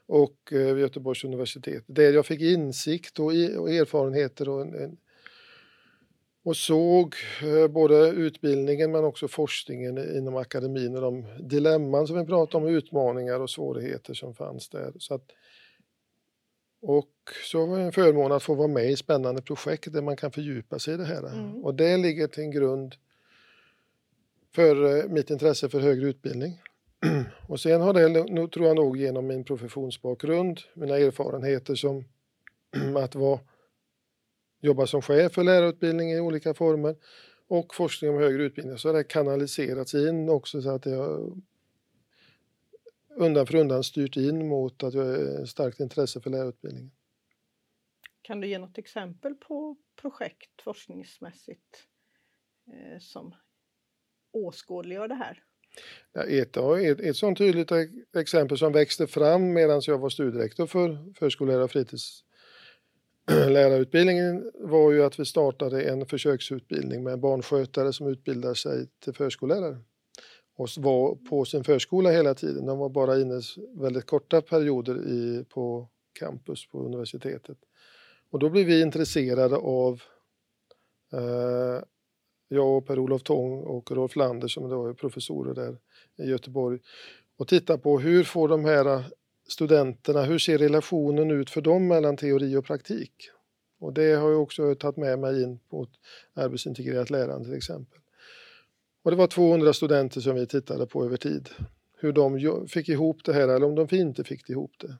och 0.06 0.52
eh, 0.52 0.78
Göteborgs 0.78 1.24
universitet, 1.24 1.84
där 1.86 2.12
jag 2.12 2.26
fick 2.26 2.40
insikt 2.40 3.18
och, 3.18 3.34
i, 3.34 3.56
och 3.56 3.70
erfarenheter 3.70 4.48
och, 4.48 4.60
en, 4.60 4.74
en, 4.74 4.96
och 6.44 6.56
såg 6.56 7.14
eh, 7.42 7.68
både 7.68 8.08
utbildningen 8.08 8.92
men 8.92 9.04
också 9.04 9.28
forskningen 9.28 10.16
inom 10.16 10.36
akademin 10.36 10.94
och 10.94 11.02
de 11.02 11.24
dilemman 11.40 12.06
som 12.06 12.18
vi 12.18 12.24
pratade 12.24 12.64
om, 12.64 12.74
utmaningar 12.74 13.40
och 13.40 13.50
svårigheter 13.50 14.14
som 14.14 14.34
fanns 14.34 14.68
där. 14.68 14.92
Så 14.98 15.14
att, 15.14 15.24
och 16.82 17.12
så 17.50 17.66
var 17.66 17.78
det 17.78 17.84
en 17.84 17.92
förmån 17.92 18.32
att 18.32 18.42
få 18.42 18.54
vara 18.54 18.68
med 18.68 18.90
i 18.90 18.96
spännande 18.96 19.42
projekt 19.42 19.92
där 19.92 20.02
man 20.02 20.16
kan 20.16 20.30
fördjupa 20.30 20.78
sig 20.78 20.94
i 20.94 20.96
det 20.96 21.04
här. 21.04 21.26
Mm. 21.26 21.64
Och 21.64 21.74
det 21.74 21.96
ligger 21.96 22.26
till 22.26 22.50
grund 22.50 22.94
för 24.54 24.98
eh, 24.98 25.08
mitt 25.08 25.30
intresse 25.30 25.68
för 25.68 25.80
högre 25.80 26.06
utbildning. 26.06 26.60
Och 27.48 27.60
sen 27.60 27.80
har 27.80 27.92
det, 27.92 28.48
tror 28.48 28.66
jag 28.66 28.76
nog, 28.76 28.96
genom 28.96 29.26
min 29.26 29.44
professionsbakgrund, 29.44 30.60
mina 30.74 30.96
erfarenheter 30.96 31.74
som 31.74 32.04
att 32.96 33.14
vara, 33.14 33.40
jobba 34.60 34.86
som 34.86 35.02
chef 35.02 35.32
för 35.32 35.44
lärarutbildning 35.44 36.12
i 36.12 36.20
olika 36.20 36.54
former 36.54 36.96
och 37.48 37.74
forskning 37.74 38.10
om 38.10 38.16
högre 38.16 38.42
utbildning, 38.42 38.78
så 38.78 38.88
har 38.88 38.94
det 38.94 39.04
kanaliserats 39.04 39.94
in 39.94 40.28
också 40.28 40.62
så 40.62 40.70
att 40.70 40.82
det 40.82 40.94
har 40.94 41.32
undan 43.08 43.46
för 43.46 43.54
undan 43.54 43.84
styrt 43.84 44.16
in 44.16 44.48
mot 44.48 44.82
att 44.82 44.94
jag 44.94 45.04
har 45.04 45.44
starkt 45.44 45.80
intresse 45.80 46.20
för 46.20 46.30
lärarutbildningen. 46.30 46.90
Kan 48.22 48.40
du 48.40 48.48
ge 48.48 48.58
något 48.58 48.78
exempel 48.78 49.34
på 49.34 49.76
projekt 49.96 50.62
forskningsmässigt 50.62 51.86
eh, 52.66 52.98
som 52.98 53.34
åskådliggör 54.32 55.08
det 55.08 55.14
här? 55.14 55.42
Ja, 56.12 56.22
ett, 56.22 56.56
ett, 56.56 57.00
ett 57.00 57.16
sånt 57.16 57.38
tydligt 57.38 57.72
e- 57.72 57.88
exempel 58.16 58.58
som 58.58 58.72
växte 58.72 59.06
fram 59.06 59.52
medan 59.52 59.82
jag 59.86 59.98
var 59.98 60.10
studierektor 60.10 60.66
för 60.66 61.14
förskollärare 61.14 61.64
och 61.64 61.70
fritidslärarutbildningen 61.70 64.52
var 64.60 64.92
ju 64.92 65.04
att 65.04 65.20
vi 65.20 65.24
startade 65.24 65.82
en 65.82 66.06
försöksutbildning 66.06 67.04
med 67.04 67.20
barnskötare 67.20 67.92
som 67.92 68.06
utbildar 68.06 68.54
sig 68.54 68.86
till 69.04 69.14
förskollärare 69.14 69.78
och 70.56 70.68
var 70.76 71.14
på 71.14 71.44
sin 71.44 71.64
förskola 71.64 72.10
hela 72.10 72.34
tiden. 72.34 72.66
De 72.66 72.78
var 72.78 72.88
bara 72.88 73.20
inne 73.20 73.40
väldigt 73.74 74.06
korta 74.06 74.42
perioder 74.42 75.08
i, 75.08 75.44
på 75.48 75.88
campus 76.18 76.68
på 76.68 76.78
universitetet. 76.78 77.58
Och 78.30 78.38
då 78.38 78.50
blev 78.50 78.66
vi 78.66 78.82
intresserade 78.82 79.56
av 79.56 80.02
eh, 81.12 81.82
jag 82.48 82.76
och 82.76 82.86
Per-Olof 82.86 83.22
Tång 83.22 83.60
och 83.60 83.90
Rolf 83.90 84.16
Lander 84.16 84.48
som 84.48 84.68
då 84.68 84.86
är 84.86 84.92
professorer 84.92 85.54
där 85.54 85.78
i 86.16 86.30
Göteborg 86.30 86.78
och 87.36 87.48
titta 87.48 87.78
på 87.78 87.98
hur 87.98 88.24
får 88.24 88.48
de 88.48 88.64
här 88.64 89.04
studenterna, 89.48 90.22
hur 90.22 90.38
ser 90.38 90.58
relationen 90.58 91.30
ut 91.30 91.50
för 91.50 91.60
dem 91.60 91.88
mellan 91.88 92.16
teori 92.16 92.56
och 92.56 92.64
praktik? 92.64 93.12
Och 93.80 93.92
det 93.92 94.12
har 94.14 94.30
jag 94.30 94.42
också 94.42 94.74
tagit 94.74 94.96
med 94.96 95.18
mig 95.18 95.42
in 95.42 95.58
på 95.70 95.82
ett 95.82 95.88
arbetsintegrerat 96.34 97.10
lärande 97.10 97.44
till 97.44 97.56
exempel. 97.56 97.98
Och 99.02 99.10
det 99.10 99.16
var 99.16 99.26
200 99.26 99.72
studenter 99.72 100.20
som 100.20 100.34
vi 100.34 100.46
tittade 100.46 100.86
på 100.86 101.04
över 101.04 101.16
tid. 101.16 101.48
Hur 102.00 102.12
de 102.12 102.68
fick 102.68 102.88
ihop 102.88 103.24
det 103.24 103.32
här 103.32 103.48
eller 103.48 103.66
om 103.66 103.74
de 103.74 103.96
inte 103.96 104.24
fick 104.24 104.50
ihop 104.50 104.72
det. 104.78 104.98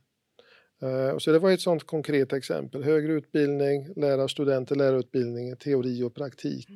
Eh, 0.87 1.19
så 1.19 1.33
det 1.33 1.38
var 1.38 1.50
ett 1.50 1.61
sådant 1.61 1.87
konkret 1.87 2.33
exempel. 2.33 2.85
Högre 2.85 3.12
utbildning, 3.12 3.88
lärarstudenter, 3.97 4.76
lärarutbildning, 4.76 5.57
teori 5.57 6.02
och 6.02 6.14
praktik. 6.14 6.69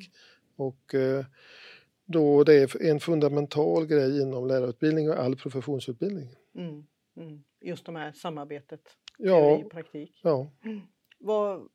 Och 0.56 0.94
uh, 0.94 1.24
då 2.04 2.44
det 2.44 2.54
är 2.54 2.82
en 2.82 3.00
fundamental 3.00 3.86
grej 3.86 4.22
inom 4.22 4.46
lärarutbildning 4.46 5.10
och 5.10 5.16
all 5.16 5.36
professionsutbildning. 5.36 6.28
Mm. 6.54 6.86
Mm. 7.16 7.44
Just 7.60 7.84
de 7.84 7.96
här 7.96 8.12
samarbetet, 8.12 8.80
teori 9.18 9.64
och 9.64 9.70
praktik. 9.70 10.20
Ja. 10.22 10.50
Vad, 11.18 11.68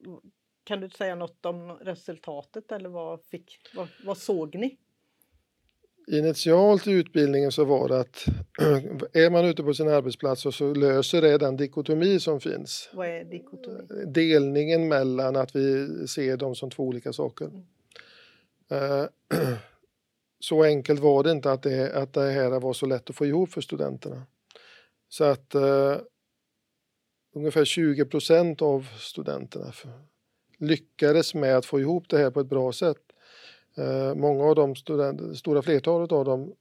kan 0.64 0.82
du 0.82 0.90
säga 0.90 1.16
något 1.16 1.46
om 1.46 1.72
resultatet 1.72 2.72
eller 2.72 2.90
vad, 2.90 3.22
fick, 3.22 3.60
vad, 3.76 3.88
vad 4.06 4.18
såg 4.18 4.56
ni? 4.56 4.78
Initialt 6.12 6.88
i 6.88 6.92
utbildningen 6.92 7.52
så 7.52 7.66
var 7.66 7.88
det 7.88 8.00
att 8.00 8.26
är 9.14 9.30
man 9.30 9.46
ute 9.46 9.64
på 9.64 9.74
sin 9.74 9.88
arbetsplats 9.88 10.46
och 10.46 10.54
så 10.54 10.74
löser 10.74 11.22
det 11.22 11.38
den 11.38 11.58
dikotomi 11.58 12.20
som 12.20 12.40
finns. 12.40 12.90
Vad 12.94 13.08
är 13.08 13.24
dikotomi? 13.24 14.06
Delningen 14.06 14.88
mellan 14.88 15.36
att 15.36 15.56
vi 15.56 15.88
ser 16.08 16.38
dem 16.38 16.56
som 16.56 16.70
två 16.70 16.84
olika 16.84 17.14
saker. 17.14 17.46
Mm. 17.46 17.66
Eh, 18.70 19.06
så 20.40 20.64
enkelt 20.64 21.00
var 21.00 21.24
det 21.24 21.32
inte 21.32 21.52
att 21.52 21.64
det, 21.64 21.94
att 21.94 22.14
det 22.14 22.32
här 22.32 22.60
var 22.60 22.74
så 22.74 22.86
lätt 22.86 23.10
att 23.10 23.16
få 23.16 23.26
ihop 23.26 23.52
för 23.52 23.62
studenterna. 23.62 24.24
Så 25.10 25.24
att 25.24 25.56
eh, 25.56 25.98
ungefär 27.36 27.66
20 27.66 28.06
procent 28.06 28.62
av 28.62 28.88
studenterna 29.00 29.74
lyckades 30.58 31.34
med 31.34 31.58
att 31.58 31.66
få 31.66 31.80
ihop 31.80 32.10
det 32.10 32.18
här 32.18 32.32
på 32.32 32.40
ett 32.40 32.50
bra 32.50 32.72
sätt. 32.72 32.98
Eh, 33.78 34.16
många 34.16 34.44
av 34.44 34.56
de 34.56 34.76
studenter, 34.76 35.34
stora 35.34 35.62
flertalet 35.62 36.12
av 36.12 36.26
dem 36.26 36.54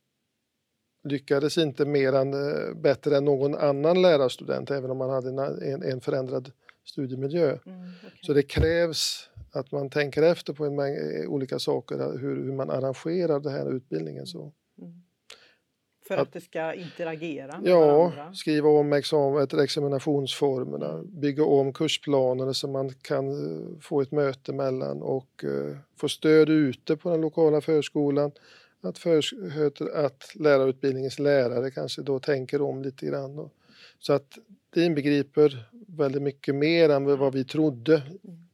lyckades 1.05 1.59
inte 1.59 1.85
mer 1.85 2.13
än 2.13 2.35
eh, 2.35 2.75
bättre 2.75 3.17
än 3.17 3.25
någon 3.25 3.55
annan 3.55 4.03
lärarstudent 4.03 4.71
även 4.71 4.91
om 4.91 4.99
man 4.99 5.11
hade 5.11 5.29
en, 5.73 5.83
en 5.83 6.01
förändrad 6.01 6.53
studiemiljö. 6.87 7.59
Mm, 7.67 7.81
okay. 7.81 8.11
Så 8.23 8.33
det 8.33 8.43
krävs 8.43 9.31
att 9.53 9.73
man 9.73 9.91
tänker 9.91 10.23
efter 10.23 10.53
på 10.53 10.65
en 10.65 10.77
mängd 10.77 10.99
eh, 10.99 11.29
olika 11.29 11.59
saker, 11.59 12.19
hur, 12.19 12.45
hur 12.45 12.53
man 12.53 12.71
arrangerar 12.71 13.41
den 13.41 13.53
här 13.53 13.77
utbildningen. 13.77 14.27
Så. 14.27 14.53
Mm. 14.83 15.03
För 16.09 16.15
att, 16.15 16.21
att, 16.21 16.33
det 16.33 16.41
ska 16.41 16.75
interagera 16.75 17.61
med 17.61 17.71
ja, 17.71 17.81
varandra? 17.81 18.35
skriva 18.35 18.69
om 18.69 18.93
examen, 18.93 19.49
examinationsformerna, 19.63 20.93
mm. 20.93 21.21
bygga 21.21 21.45
om 21.45 21.73
kursplanerna 21.73 22.55
så 22.55 22.69
man 22.69 22.91
kan 22.91 23.29
eh, 23.29 23.79
få 23.81 24.01
ett 24.01 24.13
möte 24.13 24.53
mellan 24.53 25.03
och 25.03 25.45
uh, 25.45 25.77
få 25.97 26.09
stöd 26.09 26.49
ute 26.49 26.97
på 26.97 27.11
den 27.11 27.21
lokala 27.21 27.61
förskolan. 27.61 28.33
Att, 28.81 28.99
för, 28.99 29.19
att 29.95 30.33
lärarutbildningens 30.35 31.19
lärare 31.19 31.71
kanske 31.71 32.03
då 32.03 32.21
tänker 32.21 32.63
om 32.63 32.83
lite 32.83 33.07
grann. 33.07 33.39
Och, 33.39 33.53
så 33.99 34.13
att 34.13 34.39
det 34.71 34.85
inbegriper 34.85 35.69
väldigt 35.89 36.23
mycket 36.23 36.55
mer 36.55 36.89
än 36.89 37.05
vad 37.05 37.35
vi 37.35 37.45
trodde 37.45 37.97
mm. 37.97 38.49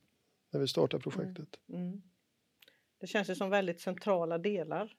när 0.51 0.61
vi 0.61 0.69
startade 0.69 1.03
projektet. 1.03 1.49
Mm. 1.69 1.83
mm. 1.83 2.03
Det 2.99 3.07
känns 3.07 3.31
ju 3.31 3.35
som 3.35 3.51
väldigt 3.51 3.81
centrala 3.81 4.39
delar 4.39 4.97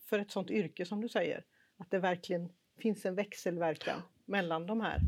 för 0.00 0.18
ett 0.18 0.30
sådant 0.30 0.50
yrke 0.50 0.86
som 0.86 1.00
du 1.00 1.08
säger 1.08 1.44
att 1.76 1.90
det 1.90 1.98
verkligen 1.98 2.48
finns 2.78 3.06
en 3.06 3.14
växelverkan 3.14 4.02
mellan 4.24 4.66
de 4.66 4.80
här 4.80 5.00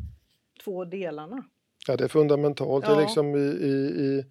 två 0.65 0.85
delarna. 0.85 1.45
Ja, 1.87 1.97
det 1.97 2.05
är 2.05 2.09
fundamentalt. 2.09 2.85
Ja. 2.85 2.95
Det 2.95 3.01
är 3.01 3.01
liksom 3.01 3.37
i, 3.37 3.39
i, 3.39 4.05
i 4.05 4.25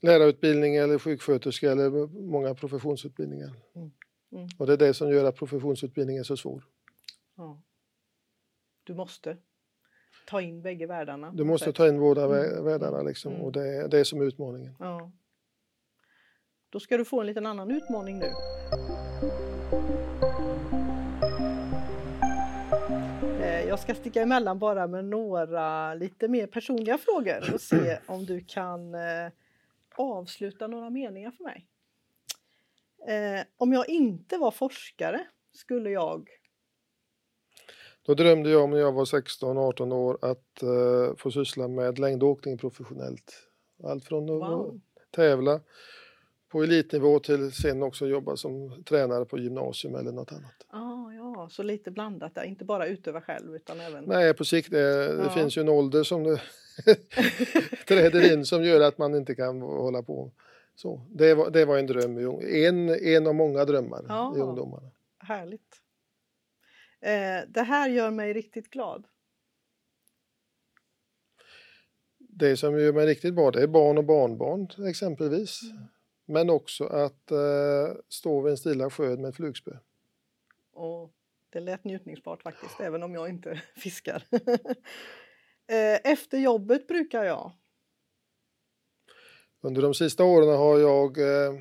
lärarutbildning 0.00 0.76
eller 0.76 0.98
sjuksköterska 0.98 1.72
eller 1.72 2.06
många 2.06 2.54
professionsutbildningar. 2.54 3.54
Mm. 3.74 3.90
Mm. 4.32 4.48
Och 4.58 4.66
det 4.66 4.72
är 4.72 4.76
det 4.76 4.94
som 4.94 5.10
gör 5.10 5.24
att 5.24 5.36
professionsutbildningen 5.36 6.20
är 6.20 6.24
så 6.24 6.36
svår. 6.36 6.64
Ja. 7.36 7.62
Du 8.84 8.94
måste 8.94 9.36
ta 10.28 10.40
in 10.40 10.62
bägge 10.62 10.86
världarna. 10.86 11.30
Du 11.30 11.44
måste 11.44 11.72
ta 11.72 11.88
in 11.88 11.98
båda 11.98 12.24
mm. 12.24 12.64
världarna 12.64 13.02
liksom, 13.02 13.32
mm. 13.32 13.44
och 13.44 13.52
det 13.52 13.76
är 13.76 13.88
det 13.88 14.04
som 14.04 14.20
är 14.20 14.24
utmaningen. 14.24 14.74
Ja. 14.78 15.12
Då 16.70 16.80
ska 16.80 16.96
du 16.96 17.04
få 17.04 17.20
en 17.20 17.26
liten 17.26 17.46
annan 17.46 17.70
utmaning 17.70 18.18
nu. 18.18 18.32
jag 23.68 23.78
ska 23.78 23.94
sticka 23.94 24.22
emellan 24.22 24.58
bara 24.58 24.86
med 24.86 25.04
några 25.04 25.94
lite 25.94 26.28
mer 26.28 26.46
personliga 26.46 26.98
frågor 26.98 27.54
och 27.54 27.60
se 27.60 27.98
om 28.06 28.24
du 28.24 28.40
kan 28.40 28.94
eh, 28.94 29.32
avsluta 29.94 30.66
några 30.66 30.90
meningar 30.90 31.30
för 31.30 31.44
mig. 31.44 31.66
Eh, 33.06 33.44
om 33.56 33.72
jag 33.72 33.88
inte 33.88 34.38
var 34.38 34.50
forskare 34.50 35.26
skulle 35.52 35.90
jag? 35.90 36.28
Då 38.08 38.14
drömde 38.14 38.50
jag 38.50 38.68
när 38.68 38.78
jag 38.78 38.92
var 38.92 39.04
16-18 39.04 39.92
år 39.92 40.18
att 40.22 40.62
eh, 40.62 41.16
få 41.16 41.30
syssla 41.30 41.68
med 41.68 41.98
längdåkning 41.98 42.58
professionellt. 42.58 43.48
Allt 43.84 44.04
från 44.04 44.24
att 44.24 44.50
wow. 44.50 44.80
tävla 45.10 45.60
på 46.48 46.62
elitnivå 46.62 47.18
till 47.18 47.52
sen 47.52 47.82
också 47.82 48.06
jobba 48.06 48.36
som 48.36 48.84
tränare 48.84 49.24
på 49.24 49.38
gymnasium 49.38 49.94
eller 49.94 50.12
något 50.12 50.32
annat. 50.32 50.66
Ah, 50.68 51.12
ja, 51.12 51.48
så 51.50 51.62
lite 51.62 51.90
blandat 51.90 52.34
där, 52.34 52.44
inte 52.44 52.64
bara 52.64 52.86
utöva 52.86 53.20
själv 53.20 53.56
utan 53.56 53.80
även... 53.80 54.04
Nej, 54.04 54.34
på 54.34 54.44
sikt, 54.44 54.70
det, 54.70 55.16
det 55.16 55.30
finns 55.30 55.56
ju 55.56 55.62
en 55.62 55.68
ålder 55.68 56.02
som 56.02 56.24
det 56.24 56.40
träder 57.88 58.32
in 58.32 58.44
som 58.44 58.64
gör 58.64 58.80
att 58.80 58.98
man 58.98 59.14
inte 59.14 59.34
kan 59.34 59.60
hålla 59.60 60.02
på. 60.02 60.30
Så, 60.76 61.00
det, 61.10 61.34
var, 61.34 61.50
det 61.50 61.64
var 61.64 61.78
en 61.78 61.86
dröm, 61.86 62.18
en, 62.40 62.88
en 62.88 63.26
av 63.26 63.34
många 63.34 63.64
drömmar 63.64 64.04
ja, 64.08 64.36
i 64.36 64.40
ungdomarna. 64.40 64.90
Härligt. 65.18 65.82
Eh, 67.00 67.48
det 67.48 67.62
här 67.62 67.88
gör 67.88 68.10
mig 68.10 68.32
riktigt 68.32 68.70
glad. 68.70 69.06
Det 72.18 72.56
som 72.56 72.80
gör 72.80 72.92
mig 72.92 73.06
riktigt 73.06 73.36
det 73.36 73.62
är 73.62 73.66
barn 73.66 73.98
och 73.98 74.04
barnbarn 74.04 74.88
exempelvis. 74.88 75.62
Mm. 75.62 75.84
Men 76.26 76.50
också 76.50 76.84
att 76.84 77.30
eh, 77.30 77.96
stå 78.08 78.40
vid 78.40 78.50
en 78.50 78.56
stilla 78.56 78.90
sjö 78.90 79.16
med 79.16 79.28
ett 79.28 79.36
flugspö. 79.36 79.70
Och 80.72 81.12
det 81.50 81.60
lät 81.60 81.84
njutningsbart 81.84 82.42
faktiskt, 82.42 82.80
även 82.80 83.02
om 83.02 83.14
jag 83.14 83.28
inte 83.28 83.62
fiskar. 83.76 84.24
Eh, 85.70 86.12
efter 86.12 86.38
jobbet 86.38 86.86
brukar 86.86 87.24
jag? 87.24 87.52
Under 89.60 89.82
de 89.82 89.94
sista 89.94 90.24
åren 90.24 90.48
har 90.48 90.78
jag 90.78 91.18
eh, 91.18 91.60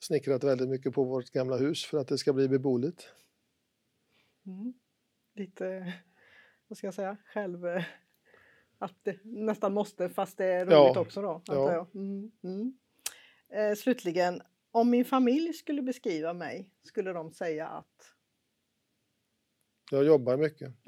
snickrat 0.00 0.44
väldigt 0.44 0.68
mycket 0.68 0.92
på 0.92 1.04
vårt 1.04 1.30
gamla 1.30 1.56
hus 1.56 1.84
för 1.84 1.98
att 1.98 2.08
det 2.08 2.18
ska 2.18 2.32
bli 2.32 2.48
beboeligt. 2.48 3.08
Mm. 4.46 4.74
Lite, 5.34 5.92
vad 6.68 6.78
ska 6.78 6.86
jag 6.86 6.94
säga, 6.94 7.16
själv... 7.26 7.64
Att 8.78 8.94
det 9.02 9.24
nästan 9.24 9.74
måste 9.74 10.08
fast 10.08 10.38
det 10.38 10.44
är 10.44 10.64
roligt 10.66 10.72
Ja, 10.94 11.00
också 11.00 11.22
då. 11.22 11.42
ja. 11.46 11.52
antar 11.54 11.72
jag. 11.72 11.94
Mm. 11.94 12.30
Mm. 12.44 12.78
Eh, 13.48 13.74
slutligen, 13.76 14.42
om 14.70 14.90
min 14.90 15.04
familj 15.04 15.52
skulle 15.52 15.82
beskriva 15.82 16.32
mig 16.32 16.70
skulle 16.82 17.12
de 17.12 17.32
säga 17.32 17.68
att 17.68 18.14
Jag 19.90 20.04
jobbar 20.04 20.36
mycket. 20.36 20.72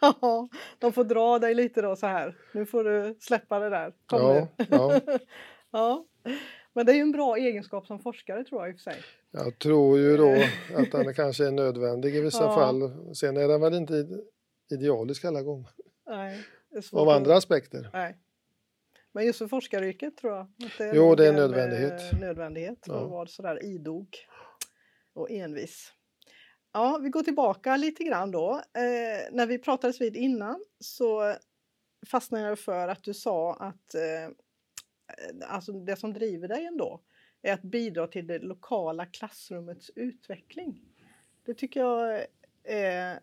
Ja, 0.00 0.48
de 0.78 0.92
får 0.92 1.04
dra 1.04 1.38
dig 1.38 1.54
lite 1.54 1.82
då 1.82 1.96
så 1.96 2.06
här. 2.06 2.36
Nu 2.52 2.66
får 2.66 2.84
du 2.84 3.16
släppa 3.20 3.58
det 3.58 3.70
där. 3.70 3.92
Kom 4.06 4.20
Ja, 4.20 4.32
nu. 4.58 4.66
ja. 4.70 5.00
ja. 5.70 6.06
Men 6.78 6.86
det 6.86 6.92
är 6.92 6.96
ju 6.96 7.02
en 7.02 7.12
bra 7.12 7.36
egenskap 7.36 7.86
som 7.86 7.98
forskare 7.98 8.44
tror 8.44 8.60
jag 8.62 8.70
i 8.70 8.72
och 8.72 8.76
för 8.80 8.90
sig. 8.92 9.02
Jag 9.30 9.58
tror 9.58 9.98
ju 9.98 10.16
då 10.16 10.34
att 10.76 10.92
den 10.92 11.14
kanske 11.14 11.46
är 11.46 11.50
nödvändig 11.50 12.16
i 12.16 12.20
vissa 12.20 12.44
Ja. 12.44 12.54
fall. 12.54 13.14
Sen 13.16 13.36
är 13.36 13.48
den 13.48 13.60
väl 13.60 13.74
inte 13.74 13.94
ide- 13.94 14.22
idealisk 14.70 15.24
alla 15.24 15.42
gånger. 15.42 15.68
Nej, 16.06 16.44
Av 16.92 17.08
andra 17.08 17.36
aspekter. 17.36 17.90
Nej. 17.92 18.16
Men 19.12 19.26
just 19.26 19.38
för 19.38 19.48
forskaryrket 19.48 20.16
tror 20.16 20.32
jag. 20.32 20.40
Att 20.42 20.78
det 20.78 20.92
Jo, 20.94 21.14
det 21.14 21.24
är 21.24 21.28
en 21.28 21.34
med 21.34 21.42
nödvändighet. 21.50 22.20
nödvändighet 22.20 22.78
Ja. 22.86 23.04
att 23.04 23.10
vara 23.10 23.26
sådär 23.26 23.64
idog 23.64 24.16
och 25.14 25.30
envis. 25.30 25.92
Ja, 26.72 26.98
vi 27.02 27.08
går 27.08 27.22
tillbaka 27.22 27.76
lite 27.76 28.04
grann 28.04 28.30
då. 28.30 28.52
Eh, 28.74 29.32
när 29.32 29.46
vi 29.46 29.58
pratades 29.58 30.00
vid 30.00 30.16
innan 30.16 30.64
så 30.80 31.34
fastnade 32.10 32.44
jag 32.48 32.58
för 32.58 32.88
att 32.88 33.04
du 33.04 33.14
sa 33.14 33.54
att 33.54 33.94
eh, 33.94 34.34
Eh, 35.08 35.54
alltså 35.54 35.72
det 35.72 35.96
som 35.96 36.12
driver 36.12 36.48
dig 36.48 36.66
ändå 36.66 37.00
är 37.42 37.52
att 37.52 37.62
bidra 37.62 38.06
till 38.06 38.26
det 38.26 38.38
lokala 38.38 39.06
klassrummets 39.06 39.90
utveckling. 39.94 40.82
Det 41.44 41.54
tycker 41.54 41.80
jag 41.80 42.26
är 42.64 43.20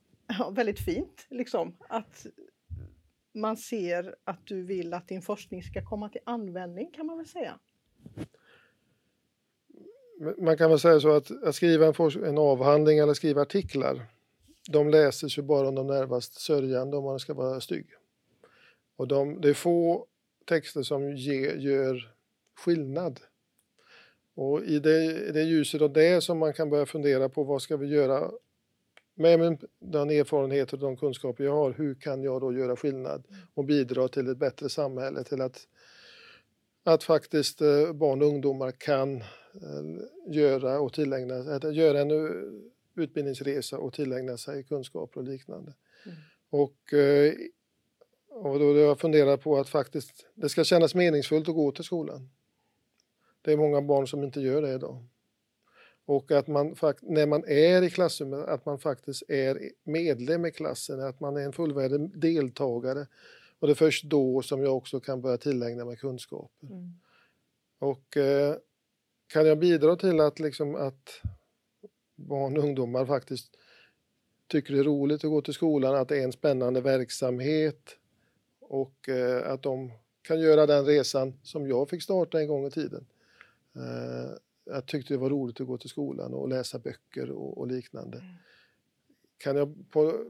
väldigt 0.52 0.80
fint, 0.80 1.26
liksom. 1.30 1.76
Att 1.88 2.26
man 3.34 3.56
ser 3.56 4.14
att 4.24 4.46
du 4.46 4.62
vill 4.62 4.94
att 4.94 5.08
din 5.08 5.22
forskning 5.22 5.62
ska 5.62 5.84
komma 5.84 6.08
till 6.08 6.20
användning 6.24 6.90
kan 6.90 7.06
man 7.06 7.16
väl 7.16 7.26
säga. 7.26 7.58
Man 10.38 10.56
kan 10.56 10.70
väl 10.70 10.78
säga 10.78 11.00
så 11.00 11.16
att, 11.16 11.42
att 11.44 11.54
skriva 11.54 11.86
en, 11.86 12.24
en 12.24 12.38
avhandling 12.38 12.98
eller 12.98 13.14
skriva 13.14 13.42
artiklar, 13.42 14.06
de 14.70 14.90
läses 14.90 15.38
ju 15.38 15.42
bara 15.42 15.68
om 15.68 15.74
de 15.74 15.86
närmast 15.86 16.40
sörjande 16.40 16.96
om 16.96 17.04
man 17.04 17.18
ska 17.18 17.34
vara 17.34 17.60
stygg. 17.60 17.86
Och 18.96 19.08
de, 19.08 19.40
det 19.40 19.48
är 19.48 19.54
få 19.54 20.06
texter 20.46 20.82
som 20.82 21.16
ge, 21.16 21.54
gör 21.56 22.14
skillnad. 22.56 23.20
Och 24.34 24.62
i 24.64 24.78
det, 24.78 25.32
det 25.32 25.42
ljuset 25.42 25.82
av 25.82 25.92
det 25.92 26.20
som 26.20 26.38
man 26.38 26.52
kan 26.52 26.70
börja 26.70 26.86
fundera 26.86 27.28
på 27.28 27.44
vad 27.44 27.62
ska 27.62 27.76
vi 27.76 27.86
göra 27.86 28.30
med 29.14 29.58
den 29.78 30.10
erfarenhet 30.10 30.72
och 30.72 30.78
de 30.78 30.96
kunskaper 30.96 31.44
jag 31.44 31.52
har, 31.52 31.72
hur 31.72 31.94
kan 31.94 32.22
jag 32.22 32.40
då 32.40 32.52
göra 32.52 32.76
skillnad 32.76 33.24
och 33.54 33.64
bidra 33.64 34.08
till 34.08 34.28
ett 34.28 34.38
bättre 34.38 34.68
samhälle, 34.68 35.24
till 35.24 35.40
att, 35.40 35.68
att 36.84 37.04
faktiskt 37.04 37.60
eh, 37.60 37.92
barn 37.92 38.22
och 38.22 38.28
ungdomar 38.28 38.70
kan 38.70 39.16
eh, 39.16 39.24
göra 40.26 40.80
och 40.80 40.92
tillägna 40.92 41.34
att 41.34 41.74
göra 41.74 42.00
en 42.00 42.10
eh, 42.10 42.32
utbildningsresa 42.96 43.78
och 43.78 43.92
tillägna 43.92 44.36
sig 44.36 44.64
kunskaper 44.64 45.20
och 45.20 45.26
liknande. 45.26 45.74
Mm. 46.06 46.16
Och, 46.50 46.94
och 48.34 48.58
då 48.58 48.78
jag 48.78 49.00
funderat 49.00 49.40
på 49.40 49.58
att 49.58 49.68
faktiskt 49.68 50.26
det 50.34 50.48
ska 50.48 50.64
kännas 50.64 50.94
meningsfullt 50.94 51.48
att 51.48 51.54
gå 51.54 51.72
till 51.72 51.84
skolan. 51.84 52.30
Det 53.42 53.52
är 53.52 53.56
många 53.56 53.82
barn 53.82 54.06
som 54.06 54.24
inte 54.24 54.40
gör 54.40 54.62
det 54.62 54.74
idag. 54.74 55.04
Och 56.04 56.30
att 56.30 56.46
man 56.46 56.76
när 57.02 57.26
man 57.26 57.44
är 57.44 57.82
i 57.82 57.90
klassrummet, 57.90 58.48
att 58.48 58.66
man 58.66 58.78
faktiskt 58.78 59.22
är 59.28 59.70
medlem 59.84 60.46
i 60.46 60.50
klassen, 60.50 61.00
att 61.00 61.20
man 61.20 61.36
är 61.36 61.40
en 61.40 61.52
fullvärdig 61.52 62.18
deltagare. 62.20 63.06
Och 63.58 63.66
det 63.66 63.72
är 63.72 63.74
först 63.74 64.04
då 64.04 64.42
som 64.42 64.62
jag 64.62 64.76
också 64.76 65.00
kan 65.00 65.20
börja 65.20 65.36
tillägna 65.36 65.84
mig 65.84 65.96
kunskaper. 65.96 66.66
Mm. 66.66 66.92
Och 67.78 68.16
eh, 68.16 68.56
kan 69.26 69.46
jag 69.46 69.58
bidra 69.58 69.96
till 69.96 70.20
att, 70.20 70.38
liksom, 70.38 70.74
att 70.74 71.20
barn 72.14 72.56
och 72.56 72.64
ungdomar 72.64 73.06
faktiskt 73.06 73.56
tycker 74.46 74.74
det 74.74 74.80
är 74.80 74.84
roligt 74.84 75.24
att 75.24 75.30
gå 75.30 75.42
till 75.42 75.54
skolan, 75.54 75.94
att 75.94 76.08
det 76.08 76.18
är 76.18 76.24
en 76.24 76.32
spännande 76.32 76.80
verksamhet 76.80 77.98
och 78.72 79.08
eh, 79.08 79.52
att 79.52 79.62
de 79.62 79.92
kan 80.22 80.40
göra 80.40 80.66
den 80.66 80.84
resan 80.84 81.34
som 81.42 81.68
jag 81.68 81.90
fick 81.90 82.02
starta 82.02 82.40
en 82.40 82.48
gång 82.48 82.66
i 82.66 82.70
tiden. 82.70 83.06
Eh, 83.76 84.30
jag 84.64 84.86
tyckte 84.86 85.14
det 85.14 85.18
var 85.18 85.30
roligt 85.30 85.60
att 85.60 85.66
gå 85.66 85.78
till 85.78 85.90
skolan 85.90 86.34
och 86.34 86.48
läsa 86.48 86.78
böcker 86.78 87.30
och, 87.30 87.58
och 87.58 87.66
liknande. 87.66 88.18
Mm. 88.18 88.34
Kan 89.38 89.56
jag 89.56 89.68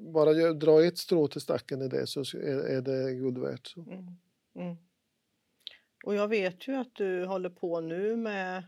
bara 0.00 0.52
dra 0.52 0.85
ett 0.85 0.98
strå 0.98 1.28
till 1.28 1.40
stacken 1.40 1.83
i 1.83 1.88
det 1.88 2.07
så 2.07 2.20
är, 2.20 2.59
är 2.59 2.83
det 2.83 3.14
guld 3.14 3.38
värt. 3.38 3.76
Mm. 3.76 4.07
Mm. 4.55 4.76
Och 6.05 6.14
jag 6.14 6.28
vet 6.28 6.68
ju 6.68 6.74
att 6.74 6.94
du 6.94 7.24
håller 7.24 7.50
på 7.50 7.81
nu 7.81 8.16
med 8.16 8.64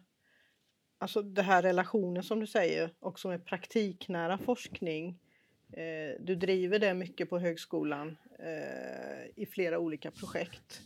alltså 0.99 1.23
det 1.23 1.43
här 1.43 1.63
relationen 1.63 2.23
som 2.23 2.41
du 2.41 2.47
säger 2.47 2.95
också 2.99 3.29
med 3.29 3.45
praktiknära 3.45 4.39
forskning. 4.39 5.19
Eh, 5.77 6.15
du 6.21 6.35
driver 6.35 6.79
det 6.79 6.95
mycket 6.95 7.31
på 7.31 7.39
högskolan 7.39 8.17
eh, 8.39 9.27
i 9.37 9.47
flera 9.51 9.79
olika 9.79 10.11
projekt. 10.11 10.83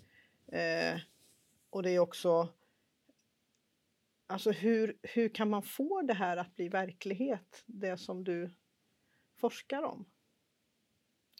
Eh, 0.52 1.00
och 1.70 1.82
det 1.82 1.90
är 1.90 1.98
också 1.98 2.48
Alltså 4.30 4.50
hur, 4.50 4.98
hur 5.02 5.28
kan 5.28 5.50
man 5.50 5.62
få 5.62 6.02
det 6.02 6.14
här 6.14 6.36
att 6.36 6.56
bli 6.56 6.68
verklighet, 6.68 7.62
det 7.66 7.96
som 7.96 8.24
du 8.24 8.50
forskar 9.36 9.82
om? 9.82 10.04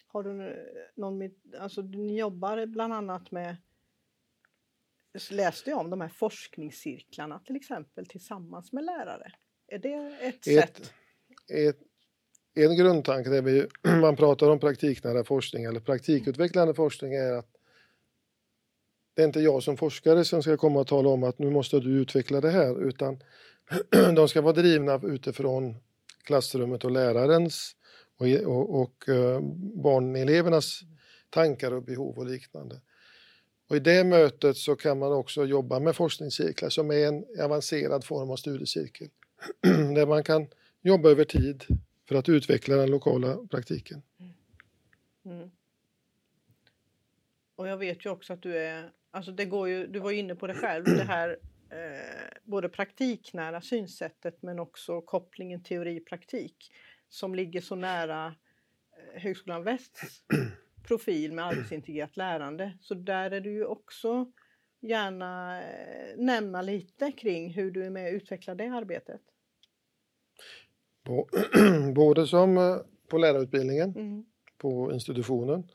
Har 0.07 0.23
du 0.23 0.57
någon, 0.95 1.31
alltså 1.59 1.83
ni 1.83 2.19
jobbar 2.19 2.67
bland 2.67 2.93
annat 2.93 3.31
med, 3.31 3.57
läste 5.31 5.71
jag 5.71 5.79
om 5.79 5.91
de 5.91 6.01
här 6.01 6.09
forskningscirklarna 6.09 7.39
till 7.39 7.57
exempel 7.57 8.07
tillsammans 8.07 8.73
med 8.73 8.85
lärare. 8.85 9.33
Är 9.67 9.79
det 9.79 10.19
ett, 10.21 10.45
sätt? 10.45 10.95
Ett, 11.49 11.77
ett, 11.77 11.88
en 12.65 12.77
grundtanke 12.77 13.31
där 13.31 13.43
vi, 13.43 13.67
man 14.01 14.17
pratar 14.17 14.51
om 14.51 14.59
praktiknära 14.59 15.25
forskning 15.25 15.65
eller 15.65 15.81
praktikutvecklande 15.81 16.75
forskning 16.75 17.15
är 17.15 17.33
att 17.33 17.49
det 19.15 19.23
är 19.23 19.27
inte 19.27 19.41
jag 19.41 19.63
som 19.63 19.77
forskare 19.77 20.25
som 20.25 20.43
ska 20.43 20.57
komma 20.57 20.81
och 20.81 20.87
tala 20.87 21.09
om 21.09 21.25
att 21.25 21.39
nu 21.39 21.51
måste 21.51 21.81
du 21.81 21.91
utveckla 21.91 22.41
det 22.41 22.51
här 22.51 22.89
utan 22.89 23.23
de 24.15 24.29
ska 24.29 24.41
vara 24.41 24.53
drivna 24.53 25.01
utifrån 25.05 25.77
klassrummet 26.23 26.85
och 26.85 26.91
lärarens 26.91 27.77
och, 28.19 28.29
e-, 28.29 28.45
och, 28.45 28.81
och 28.81 29.09
eh, 29.09 29.41
barnelevernas 29.83 30.81
tankar 31.31 31.73
och 31.73 31.83
behov 31.83 32.19
och 32.19 32.27
liknande. 32.27 32.81
Och 33.69 33.77
I 33.77 33.79
det 33.79 34.05
mötet 34.05 34.57
så 34.57 34.77
kan 34.77 34.99
man 34.99 35.13
också 35.13 35.45
jobba 35.45 35.81
med 35.81 35.97
forskningscirklar 35.97 36.69
som 36.69 36.91
är 36.91 37.07
en 37.07 37.25
avancerad 37.45 38.05
form 38.05 38.31
av 38.31 38.37
studiecirkel 38.37 39.09
där 39.95 40.07
man 40.07 40.23
kan 40.23 40.47
jobba 40.83 41.11
över 41.11 41.25
tid 41.25 41.65
för 42.09 42.15
att 42.15 42.29
utveckla 42.29 42.77
den 42.77 42.91
lokala 42.91 43.37
praktiken. 43.51 44.03
Mm. 44.21 44.33
mm. 45.25 45.51
Och 47.57 47.69
jag 47.69 47.77
vet 47.77 48.07
ju 48.07 48.11
också 48.11 48.33
att 48.33 48.43
du 48.43 48.59
är, 48.59 48.91
alltså 49.11 49.33
det 49.33 49.45
går 49.45 49.69
ju, 49.69 49.87
du 49.87 49.99
var 49.99 50.11
ju 50.11 50.19
inne 50.19 50.35
på 50.35 50.47
det 50.47 50.55
själv, 50.55 50.85
det 50.85 51.05
här 51.05 51.39
eh, 51.71 52.39
både 52.43 52.69
praktiknära 52.69 53.61
synsättet 53.61 54.43
men 54.43 54.59
också 54.59 55.01
kopplingen 55.01 55.63
teori-praktik 55.63 56.73
som 57.09 57.35
ligger 57.35 57.61
så 57.61 57.75
nära 57.75 58.35
eh, 58.97 59.21
Högskolan 59.23 59.65
Västs 59.65 60.23
profil 60.87 61.33
med 61.33 61.45
arbetsintegrerat 61.45 62.17
lärande. 62.17 62.79
Så 62.81 62.95
där 62.95 63.31
är 63.31 63.41
du 63.41 63.53
ju 63.53 63.65
också 63.65 64.33
gärna 64.81 65.63
eh, 65.63 66.17
nämna 66.17 66.63
lite 66.63 67.13
kring 67.13 67.53
hur 67.53 67.71
du 67.71 67.85
är 67.85 67.91
med 67.91 68.07
och 68.07 68.17
utvecklar 68.17 68.55
det 68.55 68.69
arbetet. 68.69 69.21
Både 71.95 72.27
som 72.27 72.59
eh, 72.59 72.77
på 73.11 73.19
lärarutbildningen 73.19 73.93
Mm. 73.97 74.25
på 74.59 74.93
institutionen 74.93 75.69